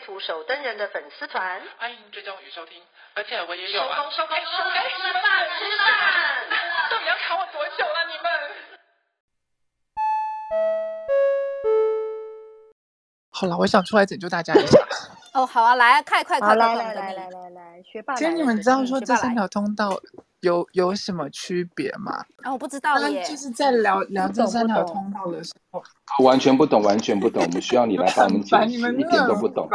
[0.00, 2.82] 图手登人的粉丝团，欢迎追踪与收听，
[3.14, 3.96] 而且我也有啊。
[3.96, 5.22] 收工收工收工，吃饭
[5.58, 5.86] 吃饭。
[6.90, 8.24] 到底要卡我多久了，啊，你们？
[13.30, 14.78] 好了，我想出来拯救大家一下。
[15.34, 18.14] 哦，好啊，来，快快快，来来来来来来，学霸。
[18.14, 19.90] 其实你们知道说这三条通道
[20.40, 22.24] 有有什么区别吗？
[22.42, 23.22] 啊，我不知道耶。
[23.24, 25.82] 就是在聊聊这三条通道的时候。
[26.24, 27.42] 完全不懂，完全不懂。
[27.42, 29.68] 我们需要你来帮我们解 释，一点都不懂。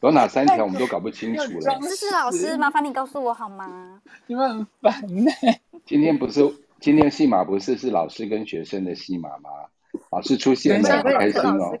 [0.00, 1.78] 有哪三条我们都搞不清楚了。
[1.80, 4.00] 知识老师，麻烦你告诉我好吗？
[4.26, 5.30] 你们很烦呢。
[5.86, 6.40] 今天不是
[6.80, 9.50] 今天戏码不是是老师跟学生的戏码吗？
[10.10, 11.72] 老师出现了，好开心哦。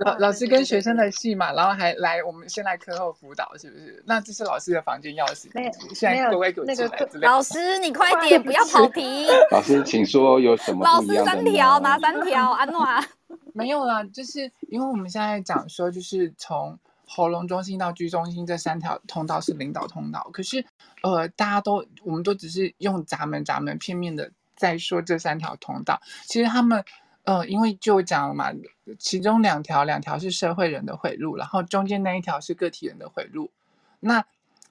[0.00, 4.02] 老老师跟学生的戏嘛，然后还来我们先来课后辅导，是不是？
[4.06, 5.48] 那这是老师的房间钥匙。
[5.52, 6.76] 没有，现在各位给我进
[7.20, 7.28] 来。
[7.28, 9.26] 老师，你快点，不要跑题。
[9.50, 10.84] 老师，请说有什么？
[10.84, 12.52] 老师三条，拿三条？
[12.52, 12.84] 安诺。
[13.54, 20.64] 没有啦，就是因为我们现在讲说，就是从喉咙中心到居中心这三条通道是领导通道，可是
[21.02, 26.84] 呃，大家都我们都只是用闸门闸门片面的在说这三条通道，其实他们。
[27.26, 28.52] 嗯、呃，因为就讲了嘛，
[29.00, 33.50] 其中两条两条是社会人的回路，然后中间那一条是个体人的回路。
[33.98, 34.24] 那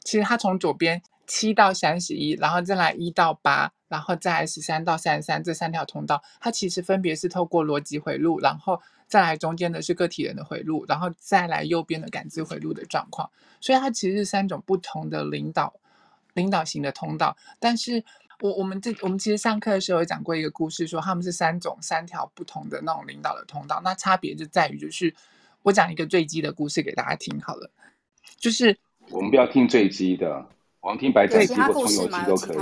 [0.06, 13.30] 其实它从左边七到三十一，然后再来一到八，然后再来十三到三十三这三条通道，它其实分别是透过逻辑回路，然后再来中间的是个体人的回路，然后再来右边的感知回路的状况。
[13.60, 15.74] 所以它其实是三种不同的领导
[16.34, 18.06] 领导型的通道，但是。
[18.42, 25.14] 我我们这我们其实上课的时候有讲过一个故事，说他们是三种三条不同的那种领导的通道，那差别就在于就是
[25.64, 27.70] 我讲一个坠机的故事给大家听好了，
[28.38, 28.78] 就是
[29.10, 30.46] 我们不要听坠机的，
[30.82, 32.58] 我们听白载机或葱油机都可以。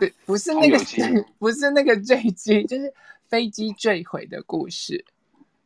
[0.00, 0.78] 对，不是那个
[1.38, 2.92] 不是那个坠机，就是
[3.28, 5.04] 飞机坠毁的故事。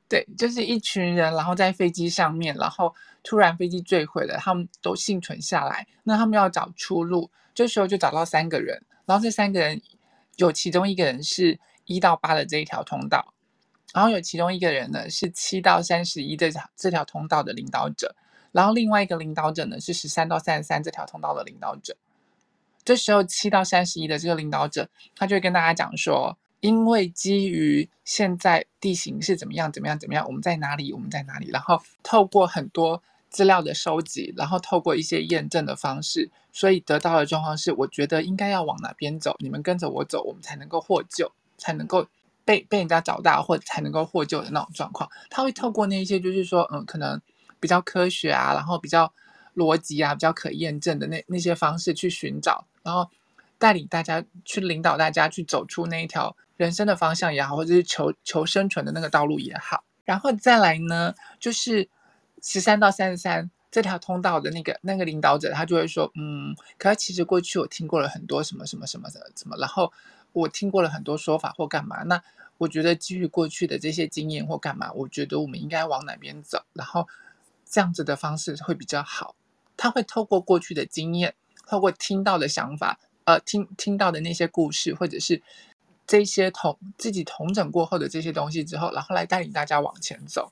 [0.09, 8.83] 对，就是一群人，然后在飞机上面，然后突然飞机坠毁了，他们都幸存下来，那他们要找出路，这时候就找到三个人。
[9.09, 9.81] 然后这三个人
[10.37, 13.33] 有其中一个人是一到八的这一条通道，
[13.95, 18.15] 然后有其中一个人呢是七到三十一这条这条通道的领导者，
[18.53, 21.97] 然后另外一个领导者呢是十三到三十三这条通道的领导者。
[22.85, 33.03] 这时候七到三十一的这个领导者，他就会跟大家讲说，因为基于现在地形是怎么样怎么样怎么样，我们在哪里我们在哪里，然后透过很多。
[33.31, 42.07] 资料的收集，然后透过一些验证的方式，所以得到的状况是，我觉得应该要往哪边走，你们跟着我走，我们才能够获救，才能够
[42.45, 45.11] 被被人家找到，或者才能够获救的那种状况。
[45.29, 47.21] 他会透过那一些，就是说，嗯，可能
[47.61, 49.13] 比较科学啊，然后比较
[49.55, 53.09] 逻辑啊，比较可验证的那那些方式去寻找，然后
[53.59, 59.85] 带领大家去领导大家去走出那一条人生的方向也好，或者是求求生存的那个道路也好。
[60.07, 61.89] 然后再来呢，就是。
[62.43, 69.93] 十三到三十三这条通道的那个那个领导者，他就会说，嗯，可是其实过去我听过了很多什么什么什么什么什么，然后
[70.33, 72.23] 我听过了很多说法或干嘛，那
[72.57, 77.07] 我觉得基于过去的这些经验或干嘛，我觉得我们应该往哪边走，然后
[77.65, 79.35] 这样子的方式会比较好。
[79.77, 81.35] 他会透过过去的经验，
[81.67, 85.41] 透过听到的想法，呃，听听到的那些故事，或者是
[86.05, 90.51] 这些同自己同整过后的这些东西之后，然后来带领大家往前走。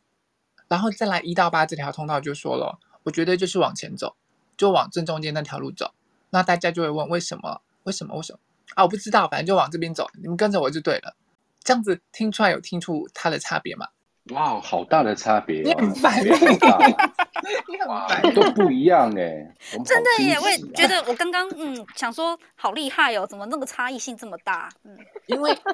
[0.68, 4.16] 然后再来一到八这条通道就说了，我觉得就是往前走，
[4.56, 5.92] 就往正中间那条路走。
[6.30, 7.62] 那大家就会问为什么？
[7.84, 8.16] 为什么？
[8.16, 8.38] 为什么？
[8.74, 11.16] 啊，我不知道，反正就往这边走，你们跟着我就对了。
[11.62, 13.88] 这样子听出来有听出它的差别吗？
[14.30, 15.62] 哇，好大的差别！
[15.62, 19.54] 你很烦， 你很烦，都不一样哎。
[19.84, 24.68] 真的耶，我也觉得，我刚刚嗯想说好厉害哦，怎么那个差异性这么大？
[24.84, 24.96] 嗯，
[25.26, 25.56] 因为。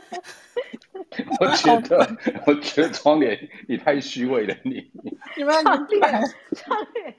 [1.40, 2.08] 我觉得，
[2.46, 3.38] 我觉得窗帘
[3.69, 4.90] 你太虚伪了，你
[5.37, 6.00] 你们窗帘
[6.55, 7.14] 窗帘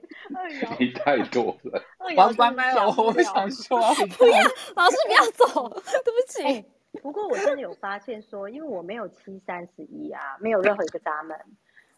[0.80, 1.80] 你太多了。
[2.00, 3.80] 我要关麦了，我不想说。
[4.18, 4.38] 不要，
[4.76, 6.42] 老师不要走，对不起。
[6.44, 6.66] 欸，
[7.02, 11.38] 不过我真的有发现说，因为我没有七三十一啊，没有任何一个闸门，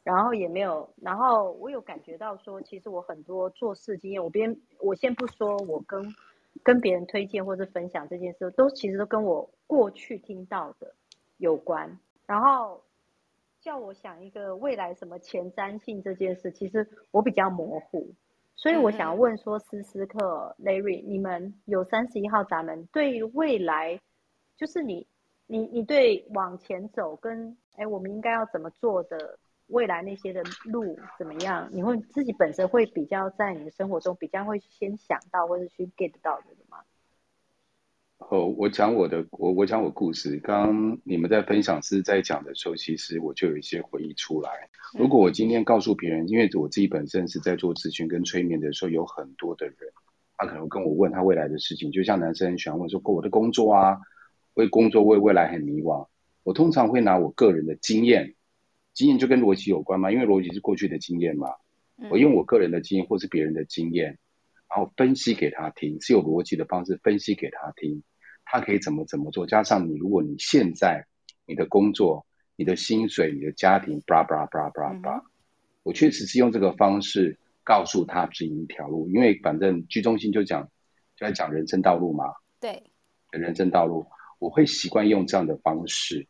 [0.03, 6.15] 然后也没有，然后我有感觉到说，其实我很多做事经验，我边我先不说，我跟
[6.63, 10.93] 跟别人推荐或者分享这件事，都其实都跟我过去听到的。
[11.37, 12.81] 有关，然后
[13.59, 18.07] 叫我想一个未来什么前瞻性这件事，其实我比较模糊。
[18.55, 23.99] 所以我想要问说，思思克、Larry，你们有三十一号闸门，对未来，
[24.57, 25.07] 就是你、
[25.47, 29.37] 你、你对往前走跟哎，我们应该要怎么做的
[29.67, 31.67] 未来那些的路怎么样？
[31.71, 36.77] 你会自己本身会比较在你的生活中比较会先想到或者去 get 到的吗？
[38.17, 40.39] 哦，我讲我的，我我讲我故事。
[40.39, 44.69] 刚刚你们在分享是在讲的时候，其实我就有一些回忆出来。
[44.97, 49.75] 如果我今天告诉别人，因为我自己本身是在做咨询跟催眠的时候，有很多的人，
[50.37, 53.99] 他可能跟我问他未来的事情，就像男生很喜欢问说，我的工作啊，
[54.55, 56.07] 为工作为未来很迷惘。
[56.43, 58.35] 我通常会拿我个人的经验，
[58.93, 61.47] 经验就跟逻辑有关嘛，因为逻辑是过去的经验嘛。
[62.09, 64.17] 我用我个人的经验或是别人的经验，
[64.69, 68.03] 然后分析给他听，是有逻辑的方式分析给他听。
[68.43, 69.47] 他可以怎么怎么做？
[69.47, 71.07] 加上你，如果你现在
[71.47, 72.25] 你的工作、
[72.55, 75.23] 你的薪水、你的家庭，巴拉巴拉巴拉巴拉巴拉，
[75.83, 80.63] 我确实是用这个方式告诉他指引一条路，因为反正居中心就讲
[81.15, 82.25] 就在讲人生道路嘛。
[82.59, 82.83] 对，
[83.31, 84.05] 人生道路，
[84.39, 86.27] 我会习惯用这样的方式。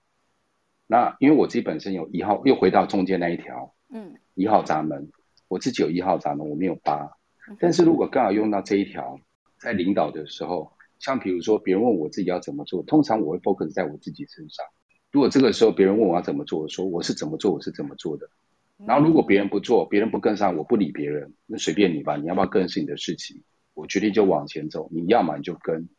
[0.87, 5.11] 那因为我自己本身有一号，又回到中间那一条，嗯，一号闸门，
[5.47, 7.11] 我自己有一号闸门，我没有八。
[7.59, 9.19] 但是如果刚好用到这一条，
[9.59, 10.71] 在领导的时候。
[10.97, 14.65] 像比如说，别人问我自己要怎么做，通常我会 focus 在我自己身上。
[15.11, 18.29] 如果这个时候别人问我要怎么做，我说我是怎么做，我是怎么做的。
[18.87, 23.43] 然后如果别人不做，别人不跟上，我不理别人，那随便你吧，你要不要跟是你的事情。
[23.73, 25.89] 我决定就往前走，你要么你就跟，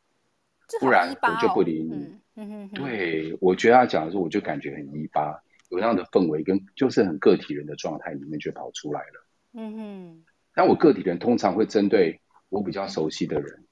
[0.80, 2.18] 不然我就不理你。
[2.36, 5.40] 嗯、对，我觉得他讲的时候，我就感觉很一八，
[5.70, 9.26] 有那样的氛围，跟就是很个体人的状态里面就跑出来了。
[9.54, 10.24] 嗯哼，
[10.54, 13.62] 但我个体人通常会针对我比较熟悉的人。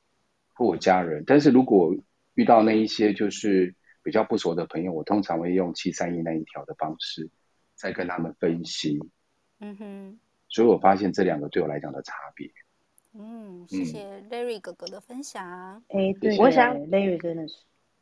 [0.56, 1.96] 或我家人，但是如果
[2.36, 3.74] 遇到那一些就是
[4.04, 7.28] 比较不熟的朋友，我通常会用七三一那一条的方式，
[7.74, 9.00] 再跟他们分析。
[9.58, 10.18] 嗯哼，
[10.48, 12.48] 所以我发现这两个对我来讲的差别。
[13.14, 15.82] 嗯，谢谢 Larry 哥哥的分享。
[15.88, 17.56] 哎、嗯，对，我想 Larry 真的是，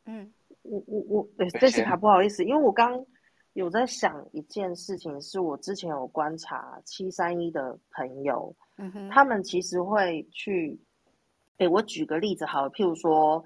[0.05, 0.33] 嗯，
[0.63, 3.05] 我我我，对，这次还不好意思，因为我刚
[3.53, 10.79] 有在想一件事情，是我之前有观察七三一的朋友，嗯哼，他们其实会去。
[11.59, 13.45] 哎，我举个例子好了，譬如说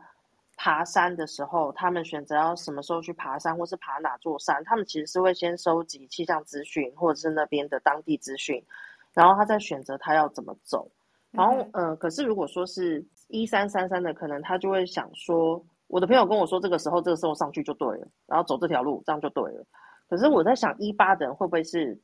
[0.55, 8.63] 爬山的时候，他们选择要什么时候去爬山，或是爬哪座山，他们其实是会先收集气象资讯，或者是那边的当地资讯，
[9.13, 10.89] 然后他再选择他要怎么走。
[11.37, 19.65] 然后，嗯、呃，可是如果说是一三三三的，可能他就会想说，我的朋友跟我说，这个时候这个时候上去就对了，然后走这条路，这样就对了。
[20.09, 22.01] 可是我在想，一八的人会不会是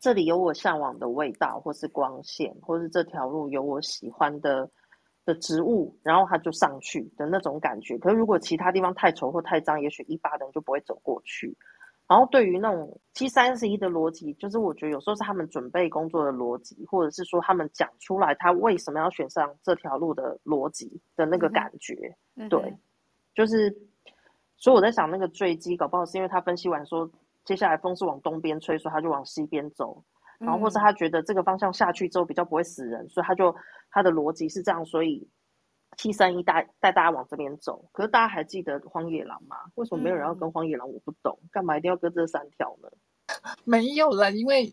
[0.00, 4.68] 这里有我向往的味道，或是光线，或是这条路有我喜欢的。
[5.26, 7.98] 的植物，然后他就上去的那种感觉。
[7.98, 11.54] 可是如果其他地方太丑或太脏，也许一八的人就不会走过去。
[12.10, 21.94] 然后对于那种七三十一的逻辑，就是我觉得有时候是他们准备工作的逻辑，或者是说他们讲出来他为什么要选上这条路的逻辑的那个感觉。
[22.34, 22.76] 嗯、对，
[23.32, 23.70] 就是
[24.56, 27.08] 所以我在想那个坠机搞不好是因为他分析完说
[27.44, 30.04] 接下来风是往东边吹，所以他就往西边走。
[30.40, 33.54] 然后或是他觉得这个方向下去之后比较不会死人，所以他就。
[33.92, 35.28] 他的逻辑是这样，所以
[35.96, 37.84] 七三一带带大家往这边走。
[37.92, 39.56] 可是大家还记得荒野狼吗？
[39.74, 40.90] 为什么没有人要跟荒野狼？
[40.90, 42.88] 我不懂，干嘛一定要跟这三条呢？
[43.64, 44.72] 没有了，因为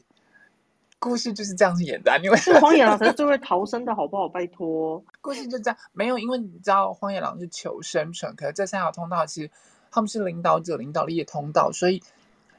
[0.99, 2.19] 故事就是这样子演的。
[2.23, 4.27] 因为是荒野狼才是最会逃生的，好不好？
[4.29, 5.77] 拜托，故事就这样。
[5.93, 9.51] 没有，因为你知道荒野狼是求生存，可是这三条通道其实
[9.91, 12.01] 他们是领导者领导力的通道，所以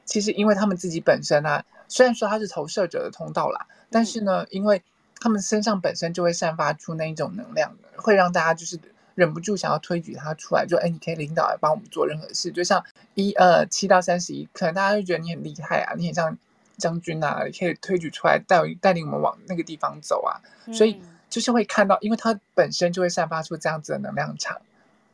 [0.05, 4.83] 其实因为他们自己本身啊，虽然说他是投射者的通道啦，但是呢，因为
[5.19, 8.79] 他们身上本身就会散发出那一种能量，会让大家就是
[9.15, 12.51] 忍不住想要推举他出来，就哎，你可以领导来帮我们做任何事。
[12.51, 12.83] 就像
[13.15, 16.37] 一呃七到三十一，可能大家会觉得你很厉害啊，你很像
[16.77, 20.39] 将军啊，你可以推举出来带带领我们往那个地方走啊。
[20.73, 24.61] 所以就是会看到，因为他本身就会散发出这样子的能量场。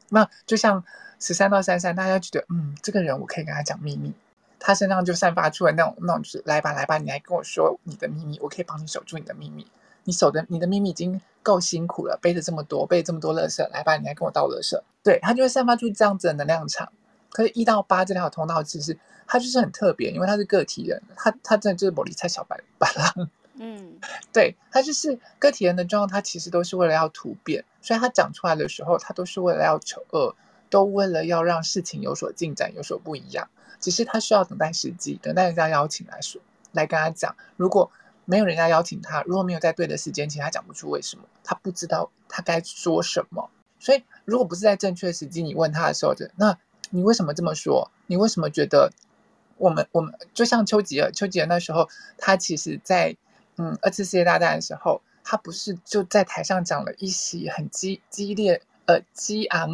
[0.09, 0.83] 那就像
[1.19, 4.13] 十三到三三，大家觉得嗯，这个人我可以跟他讲秘密，
[4.59, 9.65] 他身上就散发出来那种那种就是来吧来吧，你来跟我说你的秘密，我可以帮你守住你的秘密。
[10.05, 14.79] 你守着你的秘密已经够辛苦了，背着这么多，背这么多垃圾，来吧，你来跟我倒垃圾。
[15.03, 16.91] 对，他就会散发出这样子的能量场。
[17.29, 18.97] 可是，一到八这条通道，其实
[19.27, 23.29] 它就是很特别，因为他是个体人，他他真的就是玻璃菜小白白狼。
[23.55, 23.97] 嗯，
[24.31, 30.35] 对，他就是个体人的状况，他其实都是为了要突变，所以他讲出来的时候，他都是为了要求恶，
[30.69, 33.49] 都为了要让事情有所进展，有所不一样。
[33.79, 37.91] 只是他需要等待时机，等待人家邀请来说，来跟他讲，如果。
[38.25, 43.49] 没有人家邀请他，如果没有在对的时间，其实他讲不出为什么，他不知道他该说什么。
[43.79, 46.57] 所以，如果不是在正确时机，你问他的时候，就那
[46.89, 47.91] 你为什么这么说？
[48.07, 48.91] 你为什么觉得
[49.57, 53.15] 我们我们就像丘吉尔，丘吉尔那时候他其实在
[53.57, 59.69] 嗯二次世界大战的时候，他不是就在台上讲了一席很激激烈呃激昂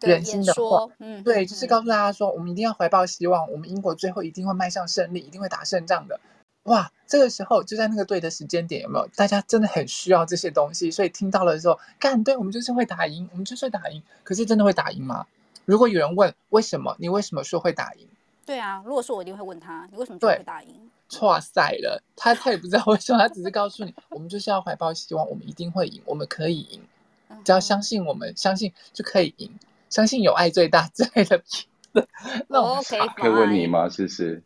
[0.00, 6.20] 人心的话，嗯，对，就是告诉大家说，我们一定要怀抱希望，我们英国最后一定会迈向胜利，一定会打胜仗的。
[6.66, 9.08] 哇，这个时候就在那个对的时间点，有没有？
[9.16, 14.02] 大家真的很需要这些东西，所以听到了的时候，干，对，我们就是会打赢，我们就是会打赢。
[14.22, 15.26] 可是真的会打赢吗？
[15.64, 18.06] 如果有人问为什么，你为什么说会打赢？
[18.44, 20.90] 对啊，如果说我一定会问他，你为什么说会打赢？
[21.08, 26.80] 错赛了，他他也不知道为什么，他只是告诉你，我们就是要怀抱希望，我们一定会赢，我们可以赢，
[27.44, 29.48] 只要相信我们，相信就可以赢，
[29.88, 31.40] 相信有爱最大 之类的。
[32.48, 33.88] 那我可以可以问你吗？
[33.88, 34.42] 是不是？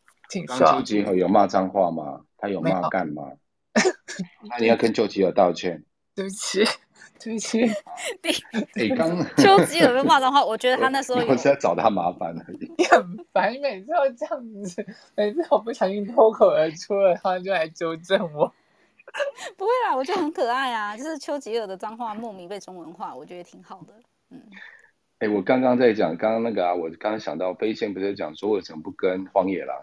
[0.47, 2.21] 刚丘吉尔有骂脏话吗？
[2.39, 3.25] 他有骂干吗？
[4.49, 5.85] 那你要跟丘吉尔道歉。
[6.15, 6.65] 对不起，
[7.21, 7.61] 对不起。
[8.75, 12.73] 你 刚丘吉尔有骂脏话，我觉得他那时候我是在找他麻烦而已。
[12.77, 13.01] 你很
[13.33, 18.53] 烦，你每次都这样子，每次我不小心脱口而出了，他就来纠正我。
[19.57, 23.95] 不会啦，我觉得很可爱啊，就是丘吉尔的脏话莫名被中文化，我觉得挺好的。
[24.31, 24.43] 嗯。
[25.21, 29.77] 哎，我刚刚在讲，刚刚那个啊，我刚刚想到飞仙不是讲说为什么不跟荒野狼？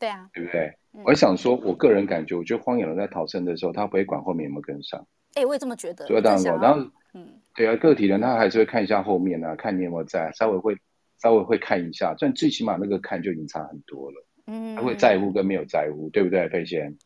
[0.00, 0.74] 对啊，对不对？
[0.94, 5.06] 嗯、我想说，我个人感觉，我觉得荒野狼在逃生的时候，他不会管后面有没有跟上。
[5.34, 6.06] 哎，我也这么觉得。
[6.06, 10.74] 所以当然，然后，嗯，对啊，个体人他还是会看一下后面啊，看你有没有在，稍微会
[11.22, 14.26] 稍微会看一下，但最起码那个看就已经差很多了。
[14.46, 16.48] 嗯，他会在乎跟没有在乎，对不对？
[16.48, 16.96] 飞仙，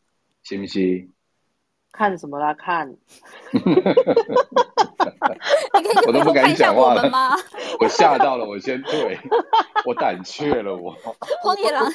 [0.41, 1.11] 信不信？
[1.91, 2.53] 看什么啦？
[2.53, 2.95] 看。
[6.07, 7.35] 我都不敢讲话了吗？
[7.79, 9.17] 我吓到了，我先退，
[9.85, 10.91] 我胆怯了，我。
[11.43, 11.85] 荒野狼，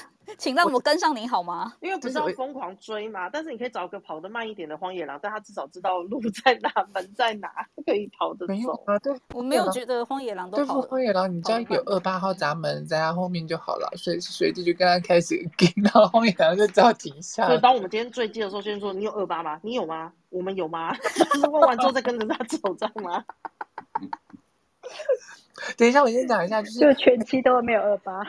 [0.41, 1.75] 请让我跟上你好吗？
[1.81, 7.49] 因为不是要疯狂追嘛，但是你可以找个跑得慢一点的荒野狼，但他至少知道路 在哪，门在哪，
[7.85, 8.53] 可以跑得走。
[8.53, 10.81] 没有啊，对，我没有觉得荒野狼都跑。
[10.81, 17.47] 荒野狼，你只要有二八号闸门在他后面就好了，随时随地就跟他开始 跟，然后荒野狼就知道停下。
[17.47, 19.61] 所以当我们今天坠机的时候，先说你有二八吗？
[19.63, 20.11] 你有吗？
[20.31, 20.97] 我们有吗？
[21.53, 23.23] 问完之后再跟着他走，知道吗？
[25.77, 28.23] 等一下，我先讲一下，就是就全期都没有二八。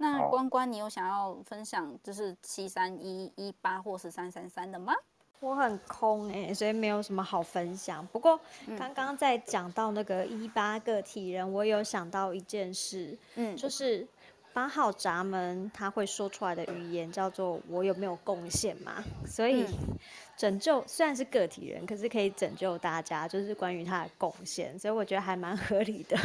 [0.00, 4.94] 那关关，你有想要分享就是七三一一八或是三三三的吗？
[5.40, 8.06] 我很空哎、欸，所以没有什么好分享。
[8.06, 8.40] 不过
[8.78, 14.06] 刚刚在讲到那个一八个体人，我有想到一件事，嗯，就是
[14.54, 19.64] 八号闸门他会说出来的语言叫做“我有没有贡献嘛”，所以。
[19.64, 19.98] 嗯
[20.40, 26.16] 拯救虽然是个体人，可是可以拯救大家，就是关于他的贡献，所以我觉得还蛮合理的。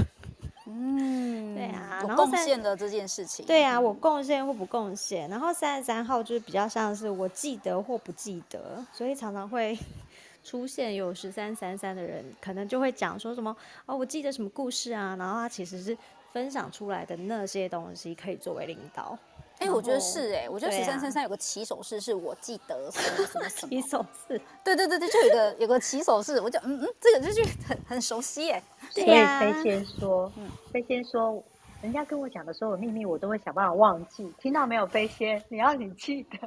[0.67, 5.29] 嗯，对啊，我贡献的这件事情，对啊，我贡献或不贡献。
[5.29, 9.77] 然后三十三号就是比较像是我记得或不记得，所以常常会
[10.43, 13.55] 出现有十三三三的人，可能就会讲说什么
[13.85, 15.97] 哦，我记得什么故事啊，然后他其实是
[16.31, 19.17] 分享出来的那些东西可以作为领导。
[19.59, 28.63] 哎、欸，我觉得是哎、欸，我觉得十三三三有个起手式，是我记得什么什么 什么起手式，对对对对，就有个有个起手式，我就嗯嗯，这个就是很很熟悉哎、欸。
[28.93, 29.39] 对呀。
[29.39, 31.41] 飞仙说，嗯，飞仙说，
[31.81, 34.29] 人家跟我讲的所有秘密，我都会想办法忘记。
[34.39, 35.41] 听到没有，飞仙？
[35.47, 36.37] 你要你记得。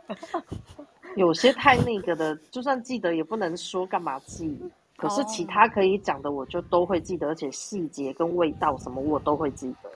[1.16, 4.56] 有些太那个的，就算记得也不能说，干嘛记？
[4.96, 9.87] 可是其他可以讲的，我就都会记得，而且细节跟味道什么，我都会记得。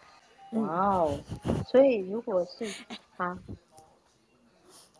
[0.53, 1.19] 哇哦！
[1.67, 2.67] 所以如果是
[3.17, 3.39] 啊，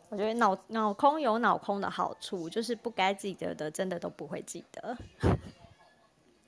[0.09, 4.97] 我觉得脑脑空有脑空的好处，就是不该记得的，真的都不会记得。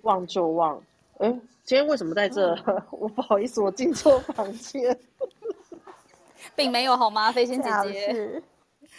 [0.03, 0.83] 忘就忘。
[1.19, 1.31] 哎，
[1.65, 2.55] 今天为什么在这？
[2.67, 4.99] 嗯、 我不好意思，我进错房间。
[6.57, 8.43] 并没有好吗，飞仙姐姐？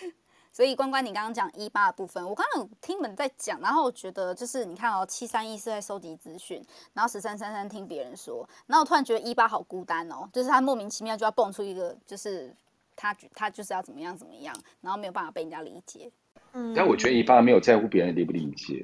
[0.55, 12.55] 所以关关，你刚刚讲一八的部分，我刚刚有听你们在讲，然后我觉得就是你看哦，七三一是在收集资讯，然后十三三三听别人说，然后我突然觉得一八好孤单哦，就是他莫名其妙就要蹦出一个，就是
[12.95, 16.09] 他他就是要怎么样怎么样，然后没有办法被人家理解。
[16.53, 18.81] 嗯，但我觉得一八没有在乎别人理不理解，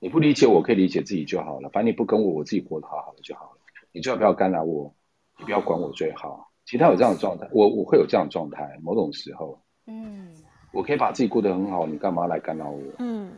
[0.00, 3.58] 你不理解我可以理解自己就好了，反正你不跟我，我自己活得好好的就好了，
[3.92, 4.92] 你最好不要干扰我，
[5.38, 6.50] 你不要管我最好。
[6.64, 10.34] 其他有这样的状态，我我会有这样的状态，某种时候，嗯。
[10.72, 12.82] 我可以把自己过得很好，你干嘛来干扰我？
[12.98, 13.32] 嗯，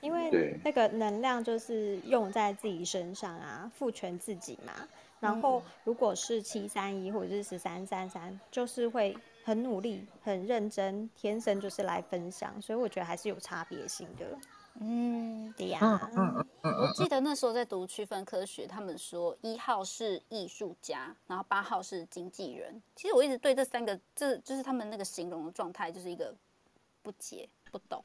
[0.00, 4.72] 因为那个能量就是用在自己身上啊，赋权自己嘛。
[5.18, 14.26] 然后如果是七三一或者是十三三三，就是会很努力、很认真，天生就是来分享，所以我觉得还是有差别性的。
[14.80, 15.78] 嗯，对呀
[16.16, 16.72] 嗯嗯。
[16.72, 22.80] 我记得那时候在读区分科学，他们说一号是艺术家，然后八号是经纪人。
[22.94, 26.34] 其实我一直对这三个，这就是他们那个形容的状态，就是一个
[27.02, 28.02] 不解、不懂。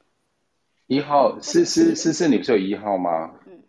[0.86, 3.32] 一号是是是是，你不是有一号吗？
[3.46, 3.62] 嗯。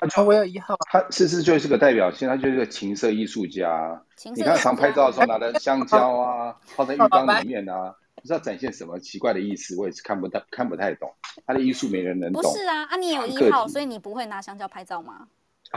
[0.00, 4.00] 他就、哦、我有一号，他思思就是个代表性，他就是个情色艺术家。
[4.32, 11.12] 你看常拍照的时候拿的香蕉啊，放在浴缸里面啊，不知道展现什么奇怪的意思，我也是看不到，看不太懂。
[11.46, 12.42] 他的艺术没人能懂。
[12.42, 15.26] 不是啊，啊，你有一号，所以你不会拿香蕉拍照吗？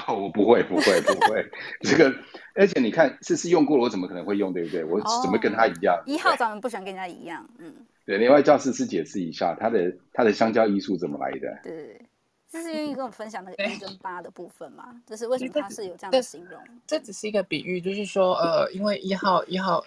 [0.07, 1.49] 哦，我不会，不会，不会。
[1.81, 2.13] 这个，
[2.53, 4.83] 而且你看，思思用过了，我怎么可能会用，对不对？
[4.83, 6.03] 我怎么跟他一样？
[6.05, 7.73] 一号咱们不喜欢跟人家一样，嗯。
[8.05, 11.59] 对，另外叫思思解释一下，他的他的香蕉艺术怎么来的？
[11.63, 12.01] 对。
[12.49, 15.01] 这是愿意跟我分享那个一跟八的部分嘛？
[15.05, 16.61] 就是为什么他是有这样的形容？
[16.85, 19.85] 这只是一个比喻，就是说，呃，因为一号一号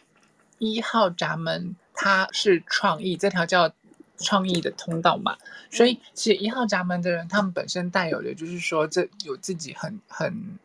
[0.57, 3.73] 一号闸门它是创意，这条叫
[4.19, 5.39] 创意的通道嘛，
[5.71, 10.59] 所以其实一号闸门的人，他们本身带有的就是说，这有自己很很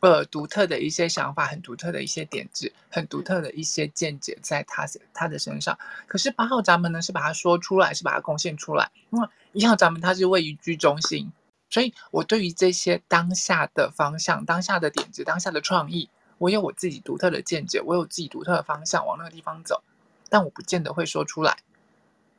[0.00, 5.78] 呃独特的一些想法，很独特的一些点子，很独特的一些见解在他他的身上。
[6.06, 9.28] 可是八号闸门呢，是把它说出来，是把它贡献出来，因为。
[9.54, 11.30] 一号闸门，它是位于居中心，
[11.68, 19.82] 所以我对于这些当下的方向、当下的点子、当下的创意，我有我自己独特的见解，我有自己独特的方向往那个地方走，
[20.32, 21.58] 但我不见得会说出来。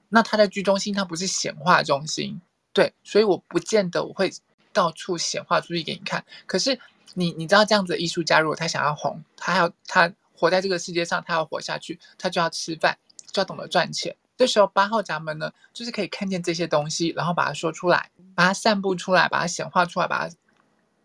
[0.09, 2.41] 那他在居中心，他不是显化中心，
[2.73, 4.33] 对，所以我不见得我会
[4.71, 6.25] 到处显化出去给你看。
[6.47, 6.79] 可是
[7.13, 12.97] 你你知道这样子的艺术家，如果他想要红，他要他活在这个世界上，他要活下去，他就要吃饭，
[13.31, 14.15] 就要懂得赚钱。
[14.35, 20.35] 这时候八号闸门呢，就是可以看见这些东西，然后把它说出来，把它散布出来，把它显化出来，把它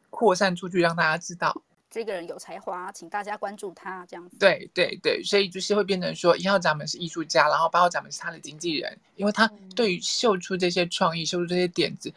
[0.08, 4.04] 扩散出去，让大家知道这个人有才华，请大家关注他。
[4.08, 4.36] 这样子。
[4.38, 12.12] 对对对，所以就是会变成说，一号闸门是艺术家，然后八号闸门是他的经纪人，因为他对于秀出这些创意、秀出这些点子，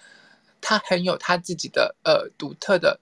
[0.59, 2.99] 他很有他自己的呃独特的、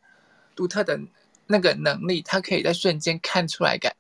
[0.56, 1.00] 独特的
[1.48, 3.96] 那个能力，他可以在瞬间看出来感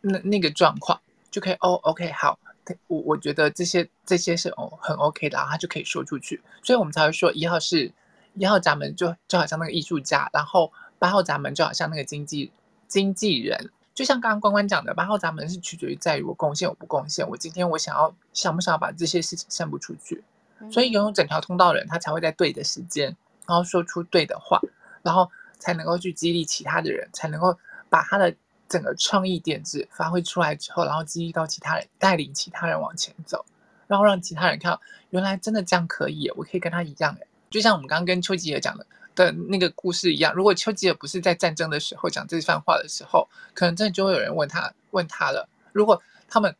[0.00, 2.38] 那那个状况，就可以哦，OK，好。
[2.86, 7.90] 我我觉得这些这些是哦很 OK 的，然后他就可以说出去，所以我们才会说一号是
[8.34, 12.50] 一号闸门就就好像那个艺术家，然后八号闸门就好像那个经纪
[12.86, 20.22] 经纪人，就像刚刚关关讲的，八号闸门是取决于在于我贡献我不贡献，我今天我想要想不想要把这些事情散布出去，
[20.70, 24.60] 所以拥有整条通道的人，他才会在对的时间，然后说出对的话，
[25.02, 28.34] 然后才能够去激励其他的人，才能够把他的。
[28.68, 33.42] 整个创意点子发挥出来之后，然后激励到其他人，带领其他人往前走，
[33.86, 37.16] 然后让其他人看到原来真的这样可以，我可以跟他一样。
[37.48, 38.84] 就像我们刚刚跟丘吉尔讲的
[39.24, 45.48] 的那个故事一样，如果丘吉尔不是在战争的时候讲这番话的时候，可能真的就会有人问他问他了。
[45.72, 46.54] 如果他们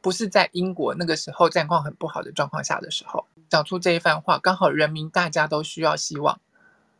[0.00, 6.40] 不是在英国那个时候战况很不好的状况下的时候讲出这一番话，刚好人民大家都需要希望，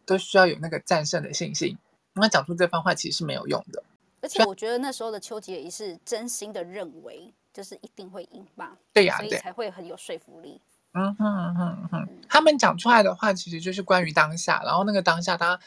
[0.04, 1.78] 都需要有那个战胜的信心，
[2.14, 3.82] 那讲出这番话其实是没有用的。
[4.20, 8.76] 而且我觉得那时候的丘吉尔也是真心的认为，就是一定会赢吧？
[8.92, 10.61] 对呀，所以才会很有说服力。
[10.92, 15.59] 嗯哼嗯哼嗯哼，他们讲出来的话其实就是关于当下，然后那个当下，他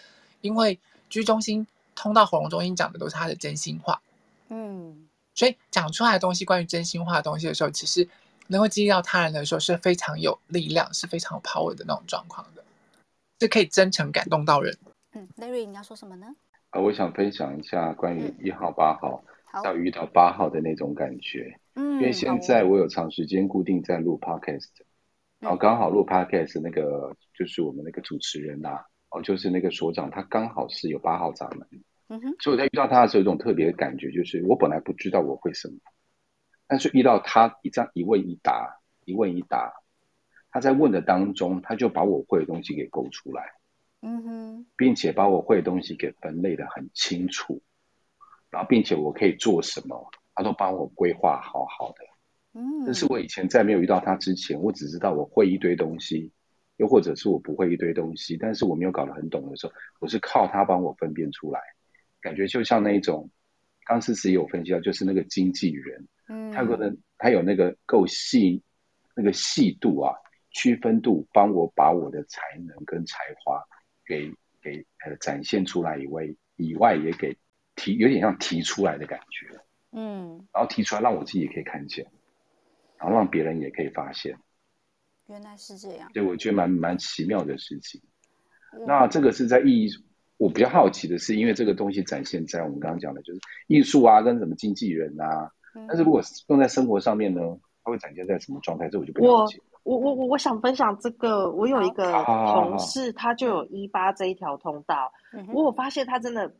[0.41, 0.79] 因为
[1.09, 4.01] 居中心通到喉咙中心讲的都是他的真心话。
[4.49, 8.07] 嗯，所以讲出来的东西，关于真心话的东西的时候，其实
[8.47, 12.63] 能够激励到他人的时候是非常有力量，是非常有 power 的那种状况的，
[13.39, 14.77] 是可以真诚感动到人。
[15.13, 16.27] 嗯，Larry，你要说什么呢？
[16.71, 19.23] 啊，我想分享一下关于一号、八号
[19.63, 21.57] 到遇到八号的那种感觉。
[21.75, 24.67] 嗯，因为现在我有长时间固定在录 podcast，
[25.41, 31.67] 然后刚好录 podcast 那个就是我们那个主持人呐、啊，哦，就是那个所长，他刚好是有八号闸门。
[32.09, 35.79] 嗯哼，所以我在遇到他的时候，有一种特别的感觉，就是我本来不知道我会什么，
[36.67, 39.73] 但是遇到他一这样一问一答，一问一答，
[40.51, 43.53] 他在问的当中，他就把我会的东西给勾出来。
[44.01, 47.61] 嗯哼，并且把我会的东西给分类的很清楚，
[48.51, 52.10] 然后并且我可以做什么，他都帮我规划好好的。
[52.53, 56.31] 嗯，但是我以前在没有遇到他之前，我只知道我会一堆东西，
[56.77, 61.59] 又或者是我不会一堆东西，但是我没有搞得很懂的时候，我是靠他帮我分辨出来，
[62.21, 63.29] 感觉就像那一种，
[63.85, 68.63] 刚思思也有分析到，就是那个经纪人，嗯，他可能他有那个够细，
[69.15, 70.13] 那个细度啊，
[70.49, 73.63] 区分度，帮我把我的才能跟才华。
[74.03, 74.29] 给
[74.61, 76.23] 给呃展现出来以外，
[76.57, 77.37] 以外也给
[77.75, 79.47] 提有点像提出来的感觉，
[79.91, 82.05] 嗯，然后提出来让我自己也可以看见，
[83.01, 84.37] 然后让别人也可以发现，
[85.25, 87.99] 原来是这样，对，我觉得蛮蛮奇妙的事情。
[88.73, 89.99] 嗯、那这个是在艺术，
[90.37, 97.41] 我比较好奇的是，因为这个东西展现在我们刚刚讲的就是艺术啊，跟什么经纪人啊，嗯、但是如果用在生活上面呢，
[97.83, 98.87] 它会展现在什么状态？
[98.87, 99.59] 这我就不了解。
[99.83, 105.11] 我我我我想分享这个，我有一个同事，他就有一八这一条通道，
[105.51, 106.55] 我有发现他真的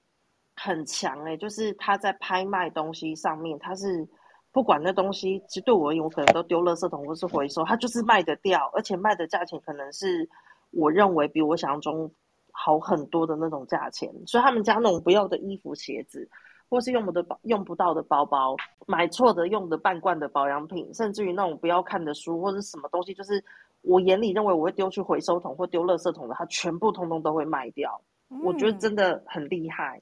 [0.56, 4.10] 很强哎、欸，就是他在拍卖东西上面，他是
[4.52, 10.30] 不管那东西，其实对我而言，我可能都丢垃圾桶或是回收，它就是卖得掉，而且卖的价钱可能是
[10.72, 12.12] 我认为比我想象中
[12.52, 16.30] 好很多的那种价钱，所以他们家那种不要的衣服、鞋子，
[16.70, 18.56] 或是用不的用不到的包包，
[18.88, 23.44] 买错的用的半罐的保养品，甚至于那种不要看的书或者什么东西，就是
[23.82, 28.02] 我眼里认为我会丢去回收桶或丢垃圾桶的，它全部通通都会卖掉。
[28.44, 30.02] 我觉得真的很厉害。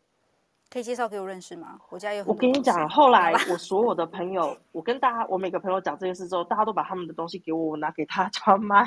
[0.69, 1.79] 可以介绍给我认识吗？
[1.89, 2.23] 我家有。
[2.25, 8.77] 我跟你讲， 后来我所有的朋友，我跟大家，我每个朋友讲这件事之后，大家都把他们的东西给我，我拿给他 叫他卖，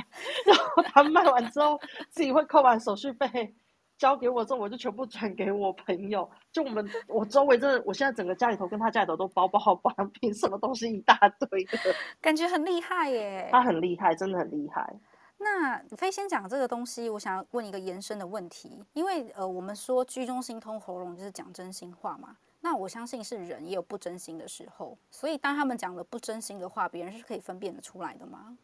[0.47, 3.53] 然后他卖完之后，自己会扣完手续费，
[3.99, 6.31] 交给我之后，我就全部转给我朋友。
[6.53, 11.16] 就我们，我周围真的，我现在整个家里头跟他家里头都包包好保养品，什么东西一大
[11.51, 11.79] 堆的，
[12.21, 13.49] 感觉很厉害耶。
[13.51, 14.95] 他很厉害，真的很厉害。
[15.43, 22.37] 那飞先讲这个东西，我想要问一个延伸的问题，因为呃，我们说居中心通喉咙就是讲真心话嘛。
[22.61, 28.57] 那我相信是人也有不真心的时候，所以当他们讲了不真心的话，别人是可以分辨得出来的吗？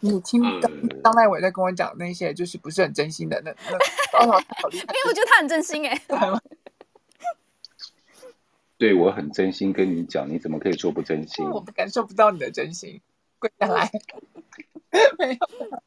[0.00, 3.72] 你听张大伟在跟我讲那些，就是不是很真心的那那，
[4.22, 4.36] 因为
[5.08, 6.00] 我觉得他很真心哎。
[8.78, 11.44] 对，我很真心跟你讲，你怎么可以说不真心？
[11.50, 13.00] 我感受不到你的真心，
[13.40, 13.90] 跪下来。
[15.18, 15.38] 没有，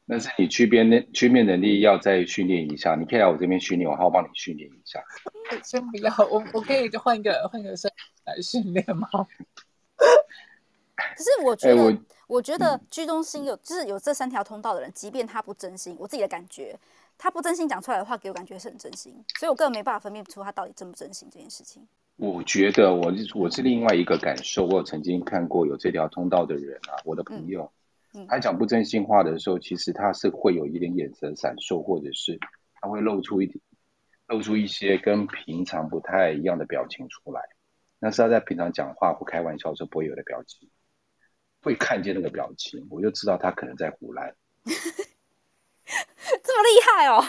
[0.06, 5.04] 那是你区别能区面能力要再训练一下，你可以来我这边训练，我好好帮你训练一下。
[5.64, 7.92] 先不要，我我可以换一个换个身
[8.26, 9.08] 来训练吗？
[9.98, 16.78] 可是我觉得，欸、我，我觉得居中心有就是有这三条通道的人，即便他不真心，我自己的感觉，
[17.18, 21.82] 他不真心讲出来的话，给我感觉是很真心，所以我根本没办法分辨出他到底真不真心这件事情。
[22.18, 27.64] 我觉得我我是另外一个感受，我有曾经看过有这条通道的人啊，我的朋友。
[27.64, 27.70] 嗯
[28.28, 32.38] 他讲不真心话的时候，其实他是会有一点眼神闪烁，或者是
[32.76, 33.60] 他会露出一点，
[34.28, 37.42] 露出一些跟平常不太一样的表情出来。
[38.00, 40.70] 那是他在平常讲话或开玩笑时候不会有的表情，
[41.62, 44.34] 会看见那个表情，我就知道他可能在胡来。
[46.44, 47.24] 这么厉害哦，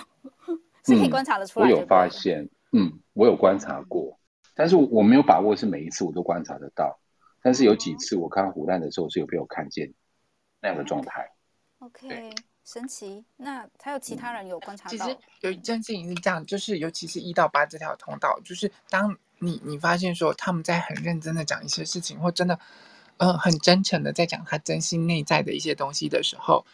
[0.84, 1.66] 是可以观察得出来。
[1.66, 4.18] 嗯，我有发现，嗯，我有观察过，
[4.54, 6.98] 但是我没有把握是每一次我都观察得到。
[7.42, 9.92] 但是有几次我看胡乱的时候是有被我看见。
[10.62, 11.28] 那样的状态
[11.80, 12.32] ，OK，
[12.64, 13.24] 神奇。
[13.36, 14.90] 那还有其他人有观察到？
[14.90, 22.56] 其实有一件事情是这样，就是尤其是一到八这条通道，就是当你你发现说他们在很认真的讲一些事情，或真的，
[23.16, 26.64] 嗯，很真诚的在讲他真心内在的一些东西的时候，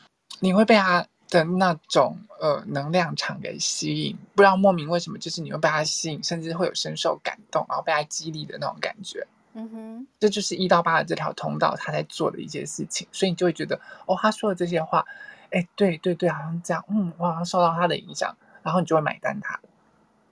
[0.41, 9.27] 你会被他的那种呃能量场给吸引，不知道莫名为什么，就是你会被他吸引，甚至会有深受感动，然后被他激励的那种感觉。
[9.61, 13.75] 嗯哼，这就是一到八的这条通道，他在做的一些事情，所以你就会觉得，
[14.07, 15.05] 哦，他说的这些话，
[15.51, 19.59] 哎，对对对，好像这样，嗯，我好像受到他的影响，然后你就会买单他。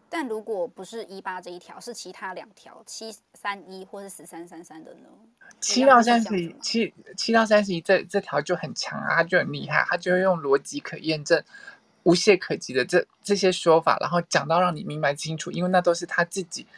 [0.09, 5.09] 但如果不是一八这一条，是其他两条七三一或是十三三三的呢？
[5.61, 11.43] 七到三十一，七七到三十一这这条就很强啊，他就很厉害，他就会用逻辑可验证、
[12.05, 16.69] 无懈可击的这这些说法，然后讲到让你明白清楚，因为那都是他自己。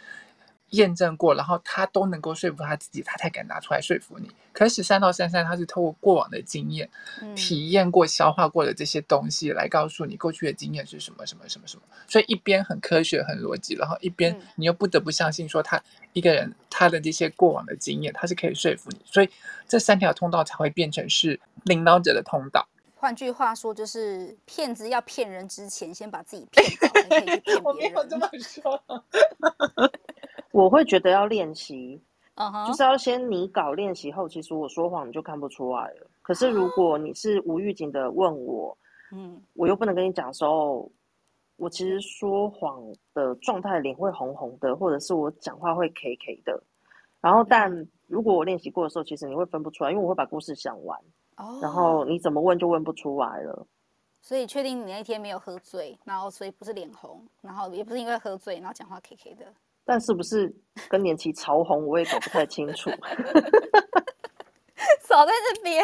[0.70, 4.30] 验证过，然后他都能够说服他自己，他才敢拿出来说服你。
[4.52, 6.90] 可是三到三三，他是透过过往的经验、
[7.22, 11.82] 嗯、体验过、消化过的这些东西来告诉你过去的经验是什么、什么、什么、什么。
[12.08, 15.80] 所以一边很科学、很逻辑，然后一边你又不得不相信说他
[16.12, 19.00] 一个人他的这些过往的经验，他是可以说服你。
[19.04, 19.30] 所以
[19.68, 22.66] 这三条通道才会变成是领导者的通道。
[22.96, 27.62] 换句话说，就是骗子要骗人之前，先把自己骗好，才可以去骗 别人。
[27.62, 28.82] 我没有这么说。
[30.58, 32.02] 我会觉得要练习
[32.34, 32.66] ，uh huh.
[32.66, 36.06] 就是要先你搞练习后，其实我说谎你就看不出来了。
[36.20, 38.76] 可是如果你是无预警的问我，
[39.12, 39.40] 嗯、uh，huh.
[39.54, 40.90] 我又不能跟你讲的时候，
[41.58, 42.82] 我其实说谎
[43.14, 46.60] 的状态，脸会红红的，或者是我讲话会 K K 的。
[47.20, 50.98] 然后，但如果我练习过的时候，其实你会分不出来，因为我会把故事讲完
[51.36, 51.62] ，oh.
[51.62, 53.64] 然后你怎么问就问不出来了。
[54.20, 59.46] 所以确定你那一天没有喝醉，然后所以不是脸红，然后也不是因为喝醉，然后讲话 K K 的。
[59.88, 60.54] 但是不是
[60.86, 62.90] 更年期潮红，我也搞不太清楚。
[65.08, 65.82] 少在这边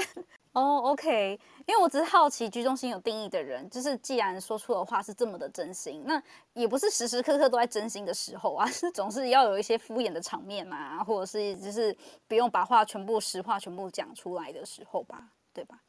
[0.52, 11.96] 哦、oh，OK，因为我只是好奇，居中心有定义的人，就是既然说出的话是这么的真心，那也不是时时刻刻都在真心的时候啊， 是总是要有一些敷衍的场面嘛，或者是就是
[12.28, 15.80] 不用把话全部实话全部讲出来的时候吧，对吧？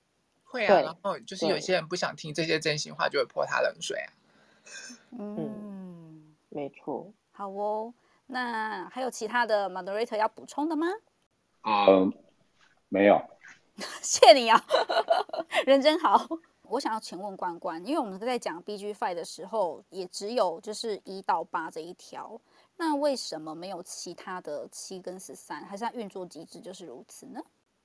[0.45, 4.07] 会啊，然后就是有些人不想听这些真心话，就会泼他冷水啊。
[5.19, 7.11] 嗯，嗯，没错。
[7.33, 7.93] 好哦。
[8.27, 10.87] 那还有其他的 moderator 要补充的吗？
[11.63, 12.11] 嗯，
[12.89, 13.21] 没有。
[14.01, 14.63] 谢 谢你啊，
[15.65, 16.25] 人真好。
[16.63, 22.39] 我想要请问关关，因为我们在讲 BG Five 的时候，也只有就是一到八这一条，
[22.77, 25.63] 那为什么没有其他的七跟十三？
[25.65, 27.39] 还是它运作机制就是如此呢？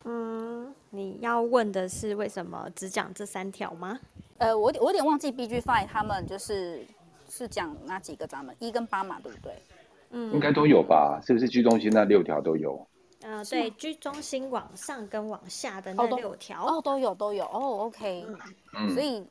[0.04, 4.00] 嗯，你要问的是为什么只讲这三条吗？
[4.38, 6.86] 呃，我我有点忘记 BG Five 他们就是。
[7.32, 8.52] 是讲哪几个闸门？
[8.58, 9.54] 一跟八嘛，对不对？
[10.10, 11.20] 嗯，应该都有吧？
[11.24, 12.86] 是不是居中心那六条都有？
[13.22, 18.26] 呃，对，居中心往上跟往下的那六条哦，都有都有哦，OK。
[18.74, 19.24] 嗯，所以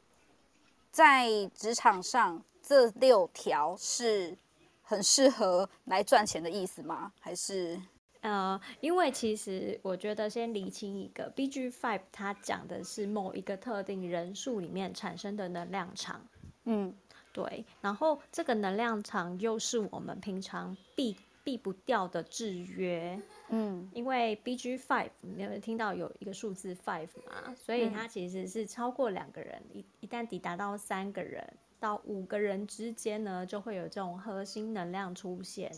[0.91, 4.37] 在职场上这六条是
[4.83, 7.11] 很适合来赚钱的意思吗？
[7.19, 7.79] 还是？
[8.21, 16.21] 呃，因为其实我觉得先厘清一个，BG Five 它讲的是某一个特定人数里面产生的能量场，
[16.65, 16.93] 嗯，
[17.31, 31.47] 对，然后这个能量场又是我们平常避避不掉的制约，嗯，因为 BG Five 你有听到有一个数字 Five 嘛，所以它其实是超过两个人，一一旦抵达到三个人
[31.79, 35.71] 到五个人之间呢，就会有这种核心能量出现。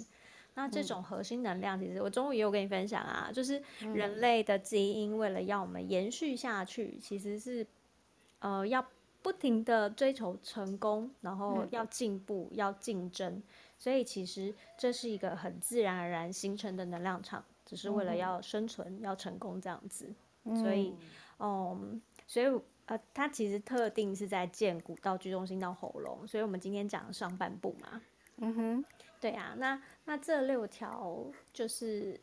[0.53, 7.65] 那这种核心能量，其实我中午也有跟你分享啊，就是人类的基因为了要我们延续下去，其实是
[8.39, 8.85] 呃要
[9.21, 13.41] 不停的追求成功，然后要进步，要竞争，
[13.77, 20.13] 所以其实这是一个很自然而然形成的能量场，只是为了要生存、要成功这样子。
[20.43, 20.95] 所以，
[21.39, 22.47] 嗯，所以
[22.87, 28.01] 呃，它其实特定是在建骨到居中心到喉咙，所以我们今天讲上半部嘛，
[28.37, 28.85] 嗯哼。
[29.19, 32.19] 对啊，那那这六条就是，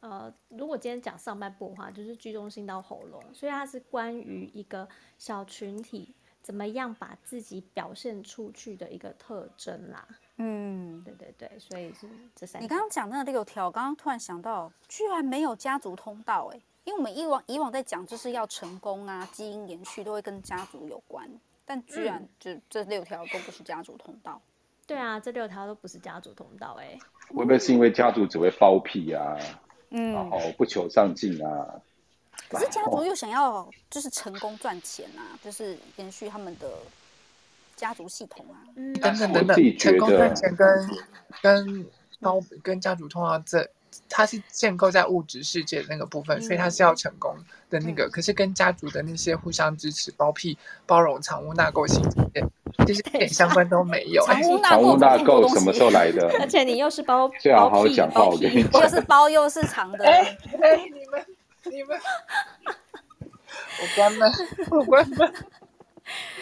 [0.00, 10.06] 呃，如果今天讲上半部的话，就是居中心到喉咙，所以它是关于一个小群体怎么样把自己表现出去的一个特征啦。
[10.36, 12.60] 嗯，对对对，所以是这三。
[12.60, 21.30] 你刚刚讲那六条，我刚刚突然想到，居然没有家族通道哎，因为我们以往以往在讲就是要成功啊，基因延续都会跟家族有关，
[21.64, 24.40] 但居然就这六条都不是家族通道。
[24.84, 26.98] 对啊，这六条都不是家族通道哎。
[27.28, 29.38] 会不会是因为家族只会包庇啊？
[29.90, 31.80] 嗯，然后不求上进啊？
[32.52, 36.68] 可是家族又想要就是成功赚钱啊，就是延续他们的
[37.76, 38.62] 家族系统啊。
[38.76, 40.90] 嗯，等等等等，成功赚钱跟
[41.40, 41.86] 跟
[42.20, 43.68] 包跟家族通道这。
[44.08, 47.34] 它是建构在物质世界的那个部分，嗯、所以它是要成功
[47.68, 48.06] 的那个。
[48.06, 52.02] 嗯、可是跟家族的那些互相支持、包庇、包容、藏污纳垢型，
[52.86, 54.24] 其实一点相关都没有。
[54.24, 54.78] 藏污纳
[55.18, 56.26] 垢什么时候来的？
[56.40, 58.82] 而且你又是包，最好好好讲话，我跟你 讲。
[58.82, 60.06] 又是包又是藏的。
[60.06, 61.26] 哎哎，你们
[61.70, 61.98] 你们，
[63.80, 64.32] 我关门，
[64.70, 65.32] 我关门。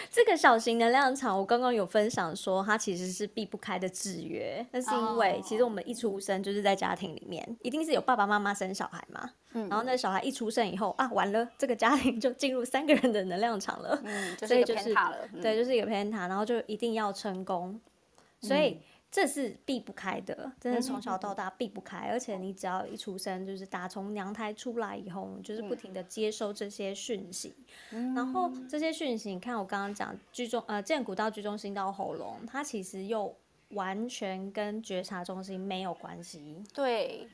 [0.09, 4.65] 这个小型能量场，我刚刚有分享说，它其实是避不开的制约。
[4.71, 9.29] 那是因为，其实我们一出生就是在家庭里面，一定是有爸爸妈妈生小孩嘛。
[9.53, 9.69] 嗯。
[9.69, 14.01] 然后那小孩一出生以后啊，完了，这个家庭就进入三个人的能量场了。
[14.03, 14.93] 嗯，所以就是
[15.41, 17.79] 对，就是一个偏塔，然后就一定要成功，
[18.41, 18.81] 所以。
[19.11, 27.53] 这是避不开的，真的从小到大避不开，嗯、而且你只要一出生，就是打从娘胎出来以后，就是不停的接收这些讯息，
[27.89, 33.35] 嗯、然后这些讯息，你看我刚刚讲居中呃荐骨到居中心到喉咙，它其实又
[33.71, 37.27] 完全跟觉察中心没有关系，对，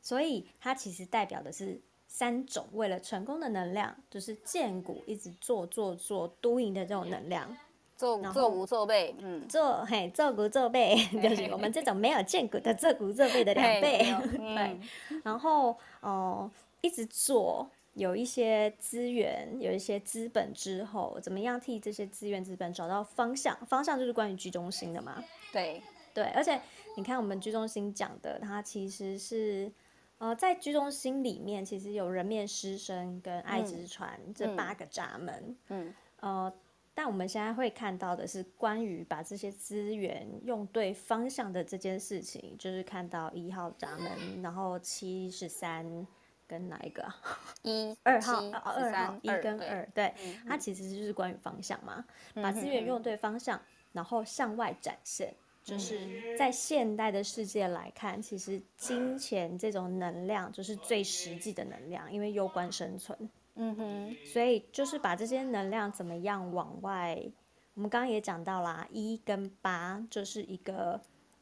[0.00, 7.54] 所以它其实代表的是三种为了成功的能量，就是建骨一直做做做 doing 的这种能量。
[7.96, 13.98] 做做骨做背，嗯，做嘿做骨做背， 就是我们这种没有见骨的做骨做背的两倍，
[14.36, 14.80] 对。
[15.22, 23.56] 然后哦、呃，一直做，有一些资源，有一些资本之后，怎么样替这些资源资本找到方向？
[23.66, 25.22] 方向就是关于居中心的嘛。
[25.52, 25.80] 对
[26.12, 26.60] 对，而且
[26.96, 29.70] 你看我们居中心讲的，它其实是
[30.18, 36.52] 呃，在居中心里面，其实有人面狮身跟爱之船、嗯、这八个闸门，嗯呃。
[36.94, 46.06] 但我们现在会看到的是关于把这些资源用对方向的这件事情，就是看到一号闸门，然后七十三
[46.46, 47.04] 跟哪一个？
[47.62, 50.14] 一二号二号一跟二，对，
[50.46, 52.04] 它其实就是关于方向嘛，
[52.34, 53.60] 把资源用对方向，
[53.92, 63.28] 然后向外展现，就是在现代的世界来看，其实金钱这种能量就是最实际的能量，因为攸关生存。
[63.56, 67.22] 嗯哼，所以就是把这些能量怎么样往外，
[67.74, 71.00] 我们刚刚也讲到啦，一跟八就是一个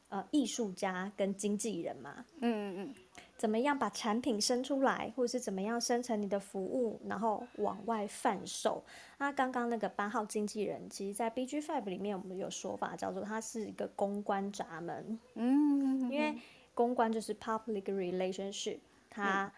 [0.09, 2.95] 呃艺术家跟经纪人嘛，嗯嗯嗯，
[3.35, 8.83] 怎么样把产品生出来，或者是怎么样生成你的服务，然后往外贩售。
[9.17, 16.35] 那刚刚那个八号经纪人，其实在 BG Five 里面我们有说法叫做它是一个公关闸门，嗯，因为
[16.75, 18.77] 公关就是 public relationship，
[19.09, 19.51] 它。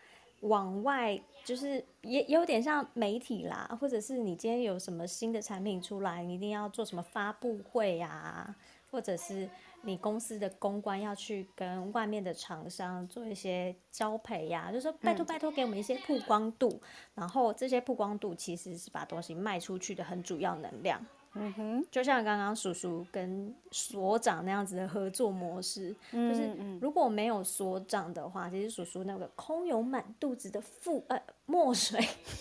[0.47, 8.55] 往外就是也有点像媒体啦，或者是你今天有什么新的产品出来，你一定要做什么发布会呀、啊，
[8.91, 9.49] 或者是
[9.81, 16.81] 你公司的公关要去跟外面的厂商做一些交配呀、啊，就是说拜托拜托给我们一些曝光度，嗯、
[17.15, 21.05] 然后这些曝光度其实是把东西卖出去的很主要能量。
[21.37, 31.99] 嗯哼，就像刚刚叔叔跟所长那样子的合作模式，嗯、就是如果没有所长的话，其实叔叔那个空有满肚子的腹呃墨水，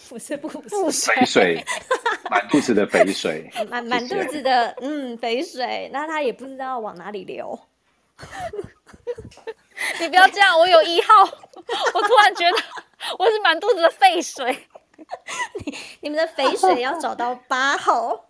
[0.08, 1.64] 不是不腹水，肥水，
[2.30, 7.58] 满肚子的肥水， 满满肚子的嗯肥水，那他也不知道往哪里流。
[10.00, 11.08] 你不要这样，我有一号，
[11.94, 12.56] 我突然觉得
[13.18, 14.56] 我是满肚子的废水。
[15.66, 18.26] 你你们的肥水要找到八号。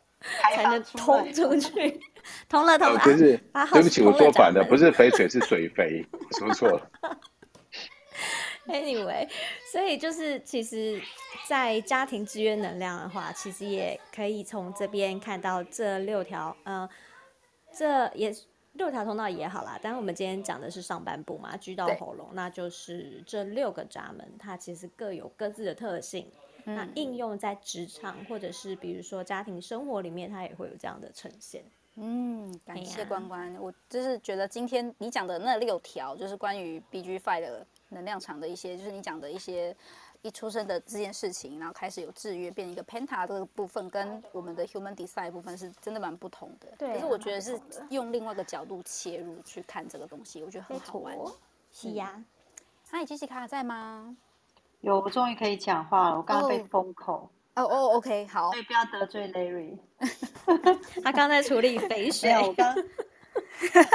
[0.54, 2.00] 才能通出去，
[2.48, 2.98] 通了通了。
[3.00, 3.38] 不是，
[3.72, 6.06] 对不起，我说反了，不是肥水，是水肥，
[6.38, 6.90] 说错了。
[8.66, 9.28] Anyway，
[9.70, 10.98] 所以就是其实，
[11.46, 16.88] 在家庭制约能量的话，其实也可以从这边看到这六条，呃，
[17.76, 18.34] 这也
[18.72, 19.78] 六条通道也好啦。
[19.82, 26.32] 但是我们今天讲的是上半部嘛居到喉咙，那就是这六个闸门，它其实各有各自的特性。
[26.64, 31.62] 那应用在职场或者是比如说家庭生活里面，它也会有这样的呈现。
[31.96, 39.76] 嗯，感谢关关，我就是觉得今天你讲的那六条，就是关于 BG Five 的能量场的一些，就是你讲的一些
[40.22, 46.66] 一出生的这件事情，然后开始有制约，变一个 Penta 这个部分，跟我们的 Human Design 部分是真的蛮不同的。
[46.76, 51.16] 对，可是我觉得是用另外一个角度切入去看这个东西，我觉得很好玩。
[51.70, 52.24] 是呀，
[52.90, 54.16] 嗨，Jessica 在吗？
[54.84, 56.16] 有，我终于可以讲话了。
[56.18, 57.30] 我刚刚被封口。
[57.56, 58.50] 哦哦，OK，好。
[58.50, 59.78] 所以不要得罪 Larry。
[61.02, 62.30] 他刚在处理肥水。
[62.32, 62.74] 我刚，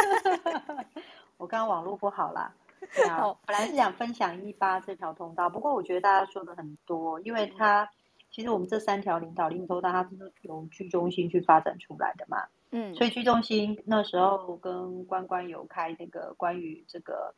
[1.37, 2.51] 我刚网络不好啦。
[2.95, 7.87] 对啊，本来是想分享一八这条通道，不过我觉得大家说的很多，因为他
[8.31, 10.09] 其实我们这三条领导力通道，它是
[10.41, 12.47] 由居中心去发展出来的嘛。
[12.71, 12.95] 嗯。
[12.95, 17.35] 所以居中心那时候跟关关有开那个关于这个。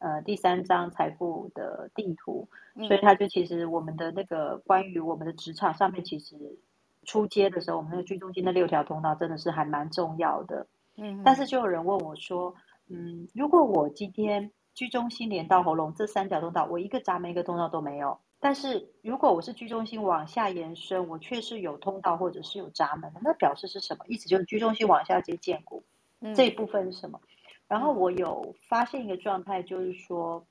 [0.00, 2.48] 呃，第三张财富的地图，
[2.88, 6.58] 所以他就其实我们的那个关于我们的职场上面，其实
[7.04, 10.66] 出街的时候，我们那个居中心的六条通道真的是还蛮重要的。
[10.96, 12.54] 嗯，但是就有人问我说，
[12.88, 24.06] 嗯，如果我今天居中心连到喉咙这三条通道，我一个闸门一个通道都没有，但是如果我是居中心往下延伸，我却是有通道或者是有闸门的，那表示是什么？
[24.08, 25.82] 意思就是居中心往下接荐骨，
[26.34, 27.20] 这一部分是什么？
[27.70, 30.44] 然后我有发现一个状态，就是说，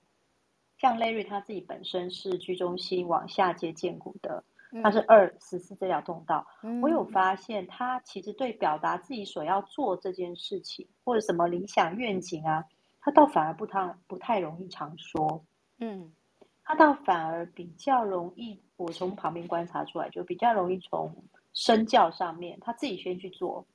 [0.78, 4.42] 像 Larry 他自己本身是居中心往下接建骨的，
[4.82, 6.48] 他是二十四这条通道。
[6.82, 12.64] 我有发现他其实对表达自己所要做这件事情，或者什么理想愿景啊，
[13.02, 15.44] 他倒反而不太不太容易常说。
[15.80, 16.14] 嗯，
[16.64, 21.14] 他倒反而比较容易，我从旁边观察出来，就比较容易从
[21.54, 23.68] 身教上面，他自己先去做。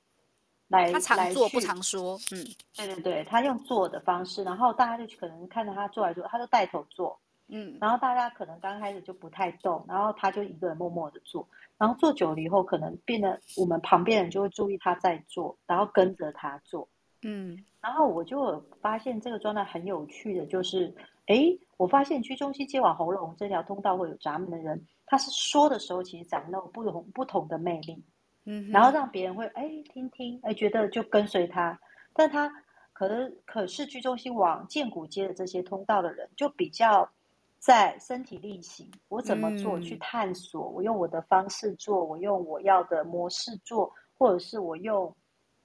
[0.67, 2.43] 来，他常做不常说，嗯，
[2.75, 11.47] 对对对，他用做的方式，然后大家就可能看着他做来做，他就带头做，嗯，然后大家可能刚开始就不太动，然后他就一个人默默的做，
[11.77, 16.89] 然后做久了以后，可能变得我们旁边人就会注意他在做，然后跟着他做，
[17.21, 20.91] 嗯，然后我就有发现这个状态很有趣的，就是，
[21.27, 28.03] 哎，我发现居中心接往喉咙这条通道会有闸门的人，他是说的时候其实展露不同不同的魅力。
[28.45, 31.79] 嗯，然后让别人会哎听听哎觉得就跟随他，
[32.13, 32.49] 但他
[32.93, 37.09] 可能可是居中心往荐骨接的这些通道的人，就比较
[37.57, 45.13] 在身体力行，我怎么做去探索，我用我的方式做，我用我要的模式做，或者是我用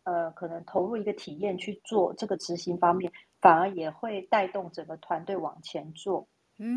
[0.04, 6.26] 呃可能投入一个体验去做这个执行方面，反而也会带动整个团队往前做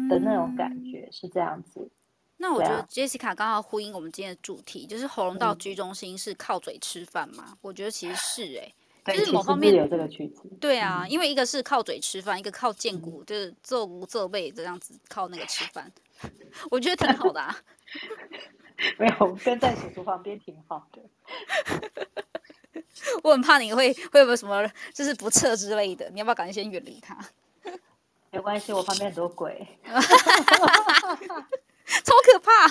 [0.10, 1.90] 的那种感觉，是这样子。
[2.38, 7.46] 那我觉得 Jessica 刚好呼应我们今天的主题，就是喉咙到居中心是靠嘴吃饭嘛？
[7.50, 8.74] 嗯、我觉得其实是哎、
[9.06, 10.42] 欸，就是某方面有这个句子。
[10.60, 15.90] 对啊，因为一个是靠嘴吃饭，一个靠荐骨，就是做无做背这样子靠那个吃饭，
[16.70, 17.56] 我觉得挺好的啊。
[19.00, 21.02] 没有，跟在叔叔旁边挺好的。
[23.24, 27.18] 我很怕你会会有没有什么就是不测之类的，你要不要赶紧先远离他？
[28.32, 29.66] 没关系，我旁边很多鬼。
[32.04, 32.68] 超可怕，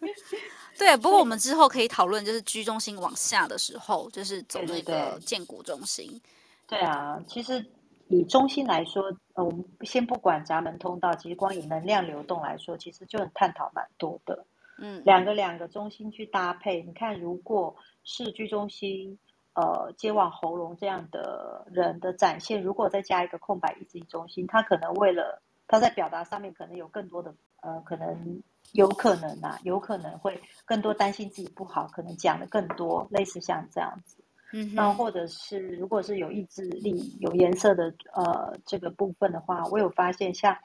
[0.78, 0.94] 对。
[0.98, 6.20] 不过我们之后可以讨论，就是居中心往下的时候，就是走那个建骨中心。
[6.66, 7.64] 对，对，对，对啊，其实
[8.08, 14.44] 以中心来说，呃，我们先不管闸门通道，其实光以能量流动来说，其实就很探讨蛮多的。
[14.78, 17.74] 嗯，两个两个中心去搭配，你看，如果
[18.04, 19.18] 是居中心，
[19.54, 27.34] 呃，接往喉咙这样的人的展现，如果再加一个空白意志中心，他可能为了他在表达上面可能有更多的。
[27.66, 28.40] 呃，可能
[28.74, 34.22] 有可能啊，有可能会更多担心自己不好，可能讲的更多，类似像这样子。
[34.52, 40.56] 嗯，那或者是如果是有意志力、有颜色的呃这个部分的话，我有发现像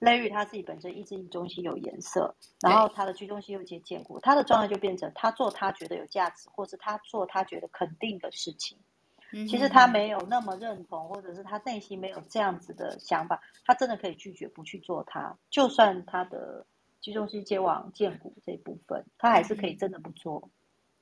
[0.00, 8.76] Larry 他自己本身意志力中心有颜色，然后他的居中心又接荐骨，他的状态就变成他做他觉得有价值，或是他做他觉得肯定的事情。
[9.48, 15.36] 其实他没有那么认同，或者是他内心没有这样子的想法，他真的可以拒绝不去做他。
[15.50, 16.66] 就算他的
[17.00, 20.50] 居中心接往荐骨这一部分，他还是可以真的不做。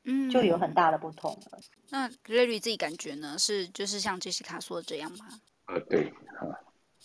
[0.04, 1.58] 嗯，就有很大的不同了。
[1.90, 3.36] 那 Larry 自己感觉呢？
[3.38, 5.26] 是就是像 Jessica 说的这样吗？
[5.66, 6.04] 呃，对，
[6.38, 6.48] 啊，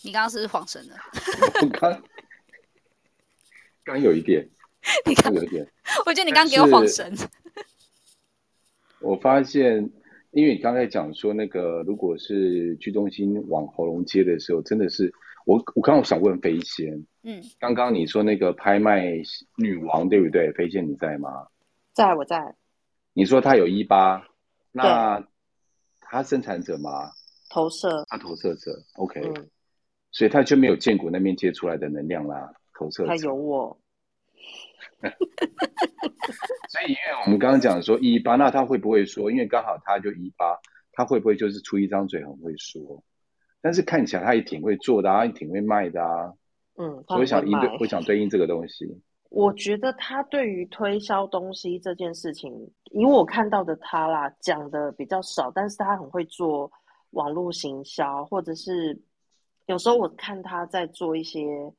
[0.03, 0.95] 你刚刚是不是晃神了？
[1.61, 2.01] 我刚
[3.83, 4.47] 刚有一点，
[5.05, 5.67] 你刚有一点，
[6.05, 7.13] 我觉得你刚刚给我晃神。
[8.99, 9.89] 我发现，
[10.33, 15.13] 因为你刚才讲说那个，如果是居中心往喉咙接的时候，真的是
[15.45, 19.13] 我，我刚刚想问飞仙，嗯，刚刚你说那个拍卖
[19.57, 20.51] 女王对不对？
[20.53, 21.47] 飞仙你在吗？
[21.93, 22.55] 在，我在。
[23.13, 24.27] 你说他有一八，
[24.71, 25.23] 那
[26.01, 27.11] 他生产者吗？
[27.51, 29.47] 投射，他投射者，OK，、嗯、
[30.11, 32.51] 所以他就没有见骨那边接出来的能量啦。
[32.73, 33.77] 投射者他有我，
[36.69, 39.31] 所以因为我们刚刚讲说一八，那他会不会说？
[39.31, 40.57] 因为刚好他就一八，
[40.91, 43.03] 他会不会就是出一张嘴很会说？
[43.61, 46.33] 但是看起来他也挺会做的啊，也挺会卖的啊。
[46.77, 49.01] 嗯，所以我想应对，我想对应这个东西。
[49.29, 52.53] 我觉得他对于推销东西这件事情，
[52.91, 56.71] 以我看到的他啦，讲的比较少，但是他很会做
[57.11, 59.01] 网络行销，或者是
[59.65, 61.71] 有时候我看他在做一些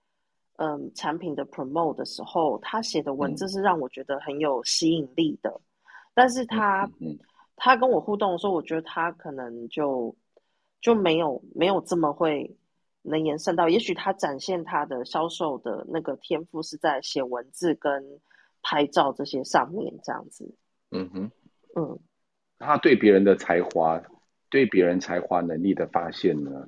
[0.56, 5.60] 嗯产品的 promote 的时候，他写的文字是让我觉得很有吸引力的。
[6.14, 6.90] 但是他
[7.56, 10.14] 他跟我互动的时候，我觉得他可能就
[10.80, 12.56] 就没有没有这么会。
[13.06, 18.02] 能延伸到，也许他展现他的销售的那个天赋是在写文字跟
[18.62, 20.54] 拍照这些上面，这样子。
[20.90, 21.30] 嗯哼，
[21.76, 21.98] 嗯，
[22.58, 24.02] 他对别人的才华，
[24.48, 26.66] 对别人才华能力的发现呢？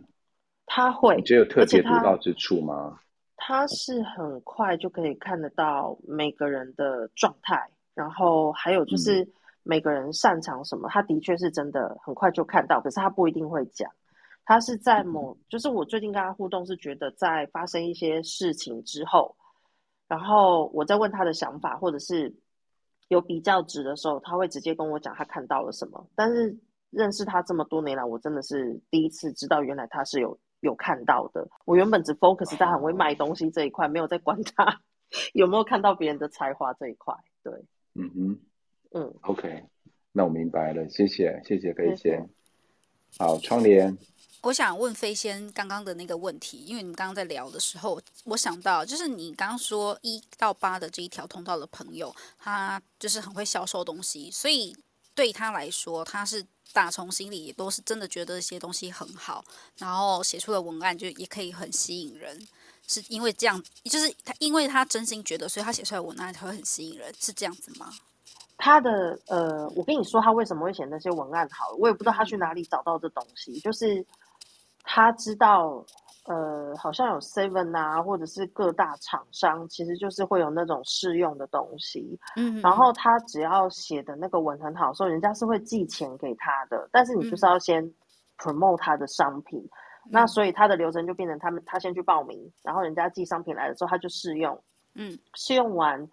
[0.67, 3.01] 他会，你觉得有特别独到之处吗？
[3.37, 9.29] 他，是很快就可以看得到每个人的状态，然后还有就是
[9.63, 13.91] 每个人擅长什么，嗯、他的确是真的很快就看到，可是他不一定会讲。
[14.45, 19.35] 他是在某，就是我最近跟他互动是觉得在发生一些事情之后，
[20.07, 22.33] 然后我在问他的想法，或者是
[23.09, 26.09] 有比较值的时候，他会直接跟我讲他看到了什么。
[26.15, 26.57] 但是
[26.91, 31.49] 认识他这么多年来，我真的是第一次知道原来他是有有看到的。
[31.65, 34.81] 我原本只 focus 在很会卖东西这一块，没有在观察
[35.35, 37.15] 有没有看到别人的才华这一块。
[37.43, 37.53] 对，
[37.95, 38.41] 嗯哼，
[38.93, 39.65] 嗯，OK，
[40.13, 42.29] 那我明白了，谢谢，谢谢飞仙。
[43.19, 43.97] 好，窗帘。
[44.43, 54.77] 我想问飞仙刚刚的那个问题，因为你们刚刚在聊的时候，我想到就是你刚刚说一到八的这一条通道的朋友，他就是很会销售东西，所以
[55.17, 59.45] 对他来说，他是打从心里也都是真的觉得这些东西很好，
[59.79, 62.47] 然后写出的文案就也可以很吸引人，
[62.87, 67.91] 是因为这样，就是他因为他真心觉得，所以他写出来的文案才会很吸引人，是这样子吗？
[68.59, 74.07] 他的呃，我跟你说他为什么会写那些文案好，我也不知道他去哪里找到这东西，就是。
[74.89, 75.85] 他知道，
[76.27, 82.19] 呃，好像有 Seven 啊，或者是各大厂商，其实就是会有那种试用的东西。
[82.37, 86.89] 嗯，然后他只要写的那个文很好，所以人家是会寄钱给他的。
[86.91, 87.89] 但是你就是要先
[88.39, 89.61] promote 他的商品，
[90.07, 94.61] 嗯，那所以他的流程就变成他们他先去报名，然后人家寄商品来的时候他就试用。
[94.95, 96.09] 嗯，试用完，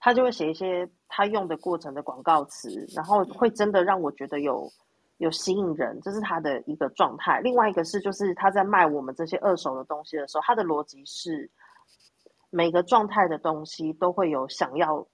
[0.00, 4.66] 他就会写一些他用的过程的广告词，然后会真的让我觉得有。
[5.18, 7.40] 有吸引人，这是他的一个状态。
[7.40, 11.50] 另外一个是，就是他在卖我们这些二手的东西的时候，他的逻辑是
[12.50, 15.06] 每个状态的东西都会有想要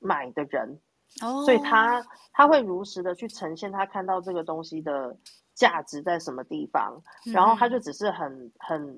[0.00, 0.80] 买的人
[1.22, 1.44] ，oh.
[1.44, 5.16] 所以他他会如实的去呈现他看到这个东西的
[5.54, 7.00] 价值在什么地方，
[7.32, 8.96] 然后他就只是很很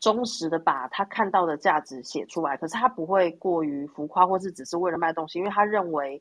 [0.00, 6.20] 忠实的把他看到的价值写出来，可是他不会过于浮夸，或是只是为了卖东西，因为他认为。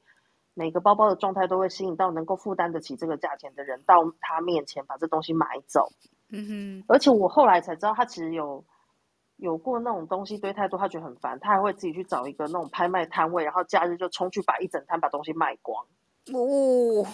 [0.56, 5.88] 每个包包的状态都会吸引到能够负担得起这个价钱的人到他面前把这东西买走。
[6.30, 6.84] 嗯哼。
[6.88, 8.64] 而且我后来才知道，他其实有
[9.38, 15.86] 有过那种东西堆太多，他觉得很烦，他还会自己去找一个那种拍卖摊位，然后假日就冲去把一整摊把东西卖光。
[16.34, 17.06] 哦。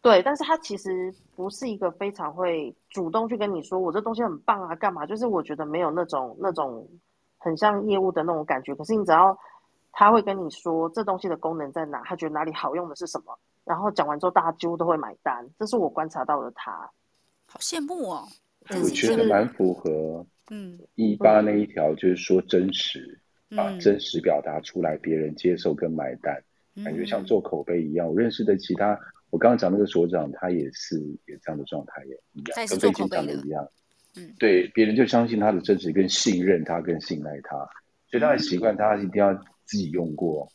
[0.00, 5.04] 对，但是他其实不是一个非常会主动去跟你说我这东西很棒啊，干嘛？
[5.04, 6.88] 就是我觉得没有那种那种
[7.36, 8.74] 很像业务的那种感觉。
[8.74, 9.36] 可是你只要。
[9.98, 13.34] 他会跟你说这东西的功能在哪，他觉得哪里好用的是什么，
[13.64, 16.70] 然后讲完之后大家几乎都会买单，这是我观察到的他。
[17.46, 18.28] 好羡慕哦，
[18.68, 23.18] 我觉得蛮符合，嗯，一八那一条就是说真实，
[23.48, 26.44] 嗯、把真实表达出来，别人接受跟买单，
[26.74, 28.06] 嗯、感觉像做口碑一样。
[28.06, 33.66] 我认识的其他，我刚刚讲那个所长，他也是也这样的状态，也一样，跟最近讲的一样。
[34.16, 37.56] 嗯，对，别人就相信他的真实，跟信任他，跟信赖他，
[38.10, 39.32] 所以他的习惯，他一定要
[39.66, 40.50] 自己用过，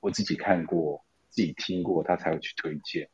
[0.00, 3.08] 我自己看过，自己听过，他才会去推荐。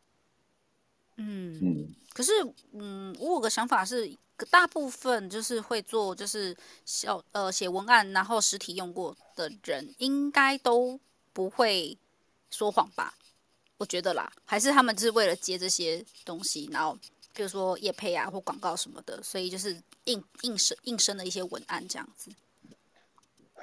[1.16, 2.32] 嗯嗯，可是
[2.72, 4.10] 嗯，我有个想法是，
[4.50, 10.98] 大部分就是会做就是小呃写文案，然后实体用过的人，应该都
[11.32, 11.96] 不会
[12.50, 13.14] 说谎吧？
[13.76, 16.96] 我觉得啦，还是他们就是为了接这些东西，然后
[17.34, 22.30] 比如说业配啊或广告什么的，所以就是硬硬生硬生的一些文案这样子。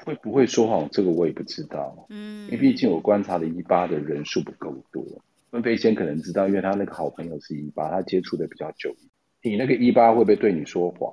[0.05, 0.87] 会不会说谎？
[0.91, 2.05] 这个我也不知道。
[2.09, 5.03] 嗯，因为毕竟我观察的一八的人数不够多。
[5.51, 8.95] 温飞仙可能知道，因为他那个好朋友是一八，他接触的比较久。
[9.41, 11.11] 你那个一八会不会对你说谎？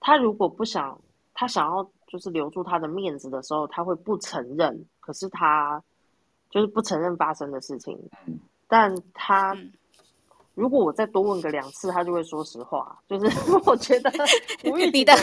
[0.00, 1.00] 他如果不想，
[1.32, 4.84] 他想要就是留住他的面子的时候，他会不承认。
[5.00, 5.82] 可是他
[6.50, 7.98] 就是不承认发生的事情。
[8.26, 9.56] 嗯，但他
[10.54, 12.98] 如果我再多问个两次，他就会说实话。
[13.08, 13.26] 就是
[13.64, 14.12] 我觉得
[14.64, 15.14] 无意 的，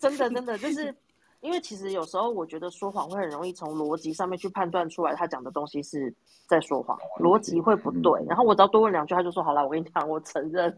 [0.00, 0.94] 真的真的就是。
[1.40, 6.14] 因为其实有时候我觉得说谎会很容易从逻辑上面去判断出来，他讲的东西是
[6.46, 8.22] 在说谎，逻辑会不对。
[8.26, 10.76] 然后我只要多问两句，他就说好了，我跟你讲，我承认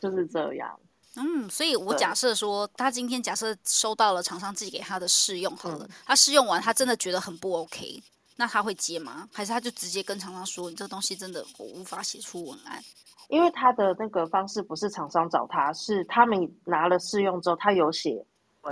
[0.00, 0.78] 就是这样。
[1.14, 8.02] 嗯，所以我假设说，他今天假设收到了厂商寄给他的试用好了，他试用完他真的觉得很不 OK，
[8.34, 9.28] 那他会接吗？
[9.32, 12.82] 还是他就直接跟厂商说，你这东西真的我无法写出文案？
[13.28, 18.24] 因为他的那个方式不是厂商找他，是他们拿了试用之后，他有写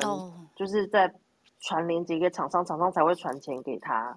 [0.03, 1.15] 哦，就是在。
[1.61, 4.17] 传链接给厂商，厂商才会传钱给他。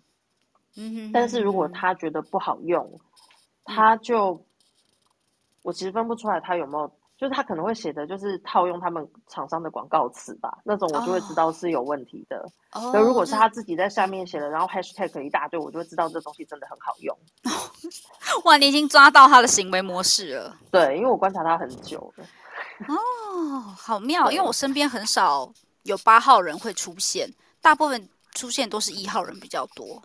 [0.76, 1.12] 嗯哼。
[1.12, 3.00] 但是如果他觉得不好用，嗯、
[3.66, 4.44] 他就
[5.62, 6.88] 我其实分不出来他有没有，
[7.18, 12.50] 就是他可能会写的就是套用他们厂商的广告词吧，那种我就会知道是有问题的。
[12.74, 12.92] 哦。
[12.94, 17.16] 那如果是他自己在下面写的，然后 hashtag 一大堆，我就会知道这东西真的很好用。
[18.46, 20.58] 哇，你已经抓到他的行为模式了。
[20.72, 22.26] 对，因为我观察他很久了。
[22.88, 25.52] 哦，好妙，因为我身边很少。
[25.84, 30.04] 有八号人会出现，大部分出现都是一号人比较多，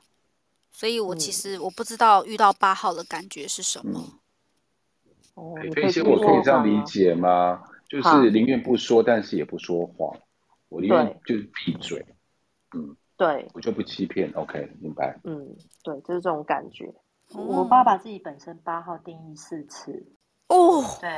[0.71, 4.21] 所以我其实我不知道遇到八号的感觉是什么。
[5.35, 7.63] 哦，飞仙，我可以这样理解吗？
[7.89, 10.19] 就是宁愿不说，但是也不说谎。
[10.69, 12.05] 我宁愿就是闭嘴。
[12.75, 14.33] 嗯，对，我就不欺骗。
[14.35, 15.21] OK，明白。
[15.25, 16.93] 嗯，对，就是这种感觉。
[17.33, 20.05] 我爸爸自己本身八号定义四次。
[20.49, 21.09] 哦，对，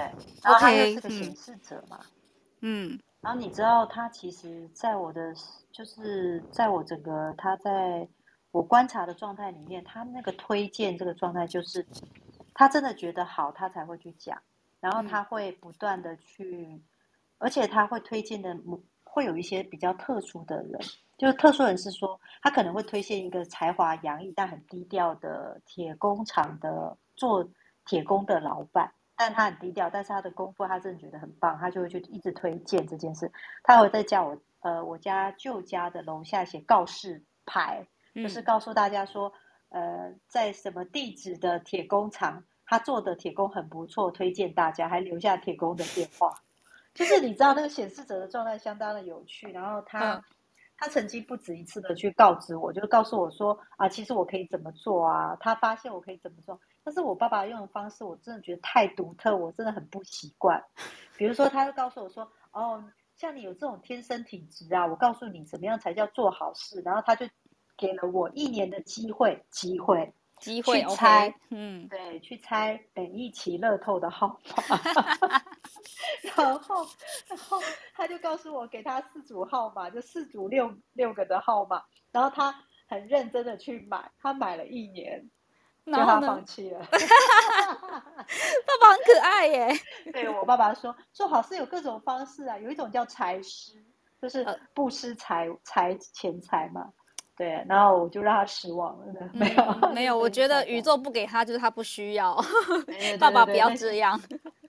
[0.43, 2.01] 然后他又是个显示者嘛。
[2.61, 2.99] 嗯。
[3.21, 5.35] 然后你知道，他其实在我的，
[5.73, 8.09] 就是在我整个他在
[8.53, 11.85] 我观察的状态里面，他那个推荐这个状态，就是
[12.55, 14.41] 他真的觉得好，他才会去讲，
[14.81, 16.81] 然后他会不断的去，
[17.39, 18.57] 而且他会推荐的，
[19.03, 20.81] 会有一些比较特殊的人，
[21.19, 27.47] 就是特殊人是说，他可能会推荐一个才华洋溢但很低调的铁工厂的做
[27.85, 28.93] 铁工的老板。
[29.19, 33.31] 但他很低调，但是他的功夫他真的觉得很棒，他就会去一直推荐这件事。
[33.65, 39.33] 他会在叫我，呃，我家旧家的楼下写告示牌，就是告诉大家说，
[39.71, 46.33] 呃，在什么地址的铁工厂，他做的铁工很不错，推荐大家，还留下铁工的电话。
[46.95, 50.15] 就是你知道那个显示者的状态相当的有趣，然后他。
[50.15, 50.23] 嗯
[50.81, 55.37] 他曾经不止一次的去告知我，就是告诉我说啊，其实我可以怎么做啊？
[55.41, 60.59] 他发现我可以怎么做，但是我爸爸用的方式，我真的觉得太独特，我真的很不习惯。
[61.19, 62.83] 比如说，他就告诉我说，哦，
[63.15, 66.81] 像你有这种天生体质啊，我告诉你怎么样才叫做好事。
[66.81, 67.29] 然后他就
[67.77, 74.79] 给了我一年的机会，机会，机会去猜，嗯，对，去猜本一期乐透的号码。
[76.35, 76.87] 然后，
[77.29, 77.61] 然后
[77.93, 81.83] 他就告诉我，给他四组号码，就四组六六个的号码。
[82.13, 85.29] 然后他很认真的去买，他买了一年，
[85.91, 86.81] 然后他放弃了。
[86.91, 86.99] 爸
[88.81, 89.69] 爸很可爱耶。
[90.13, 93.73] 对，我爸爸说，做好事有各种方式啊，有一种叫财施，
[94.21, 96.93] 就是不施财财钱财嘛。
[97.37, 99.07] 对，然后我就让他失望了。
[99.33, 100.19] 没有、嗯，没有。
[100.19, 102.37] 我觉得宇宙不给他，就是他不需要。
[103.21, 104.21] 爸爸不要这样。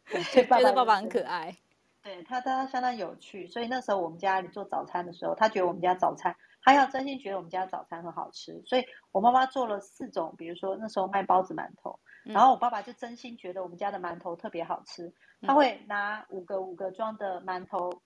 [0.08, 1.56] 对，觉 得爸爸很可爱。
[2.04, 3.48] 对他，他相当有趣。
[3.48, 6.36] 所以那时候我们家里做早餐的时候，他觉得我们家早餐，
[6.70, 8.62] 他要真心觉得我们家早餐很好吃。
[8.66, 15.12] 所以我妈妈做了四种，比如说那时候卖包子、馒头，然后我爸爸就真心觉得我们家的馒头特别好吃。
[15.42, 18.02] 他会拿五个五个装的馒头，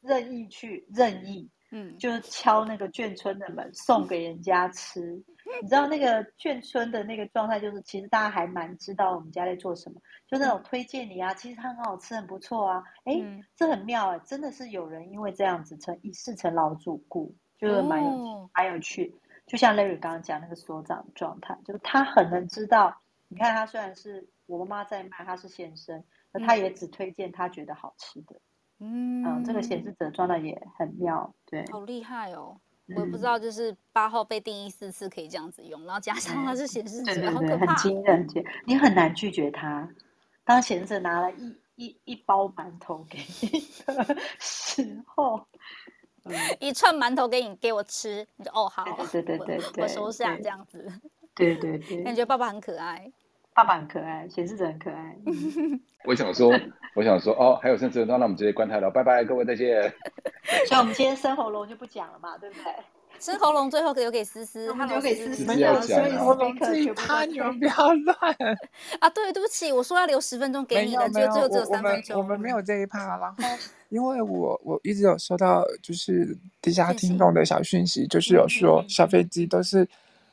[0.00, 5.22] 任意去任意，嗯，就是敲那个眷村的门，送给人家吃。
[5.62, 12.82] 你知道那个眷村的那个状态，就是其实大家还蛮知道我们家在做什么，就那种推荐你啊，其实它很好吃，很不错啊，
[13.56, 19.14] 这很妙啊，真的是有人因为这样子成一世成老主顾，就是蛮有、哦、蛮有趣。
[19.46, 22.96] 就像 Larry 刚刚讲那个所长的状态，就是他很能知道，
[23.28, 26.02] 你看他虽然是我妈妈在卖，他是先生，
[26.32, 28.36] 那他也只推荐他觉得好吃的。
[28.78, 32.60] 嗯，嗯，这个显示者装的也很妙，对，好厉害哦。
[32.94, 38.26] 我也不知道，就是八号被定义四次可以这样子用，然后加上他是显示者，嗯、好可怕，很惊人，
[38.64, 39.88] 你很难拒绝他。
[40.44, 43.48] 当显示者拿了一一一包馒头给你
[43.86, 45.44] 的时候，
[46.28, 50.86] 嗯、 一串馒头给你给我吃，你就哦好，对对对对，我，我收下这样子，
[51.34, 53.10] 对对对，感 觉爸爸很可爱，
[53.54, 55.16] 爸爸很可爱，显示者很可爱。
[56.04, 56.52] 我想说，
[56.94, 59.82] 我想说，哦，还有甚至那那我们直接关台了，拜拜，各位再见。
[60.68, 62.72] 所以，我们今天生喉咙就不讲了嘛，对不对？
[63.20, 68.16] 生喉咙最后留给思思，他留给思思，没有，所以喉咙这一趴你们不要乱
[69.00, 69.08] 啊！
[69.10, 72.18] 对，对不起，我说要留十分钟给你的，就最后只有三分钟。
[72.18, 73.36] 我们我们没有这一趴，然后
[73.90, 79.88] 因为我我一直有收到就是底下听众的小讯息，就是有说小飞机都是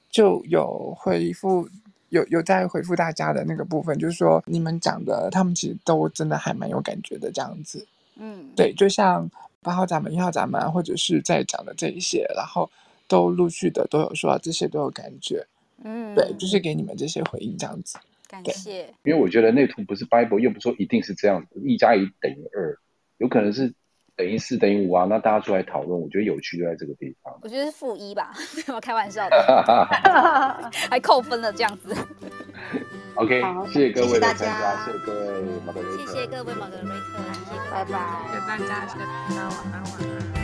[0.09, 1.67] 就有回复。
[2.09, 7.83] 有有在回复大家的那个部分，就是说你们讲的，他们其实都真的还蛮有感觉的这样子。
[8.17, 9.27] 嗯，对，就像
[9.63, 12.69] 八号闸门、一号闸门，或者是在讲的这一些，然后
[13.07, 15.47] 都陆续的都有说这些都有感觉。
[15.83, 17.97] 嗯，对，就是给你们这些回应这样子。
[18.27, 18.93] 感谢。
[19.03, 22.77] 因为我觉得内图不是 Bible，又不说一定是这样子，一加一等于二，
[23.17, 23.73] 有可能是。
[24.15, 27.33] 等于四等于五啊，那大家出来讨论，我觉得有趣就在这个地方。
[27.41, 28.31] 我觉得是负一吧，
[28.73, 29.35] 我开玩笑的，
[30.89, 31.95] 还扣分了这样子。
[33.15, 35.33] OK，好谢谢各位的参加，谢谢各位
[35.65, 37.99] 马格瑞特，谢谢各位马格瑞特，谢谢拜拜，
[38.31, 39.93] 谢谢大家，谢谢大家，晚安，晚
[40.35, 40.42] 安。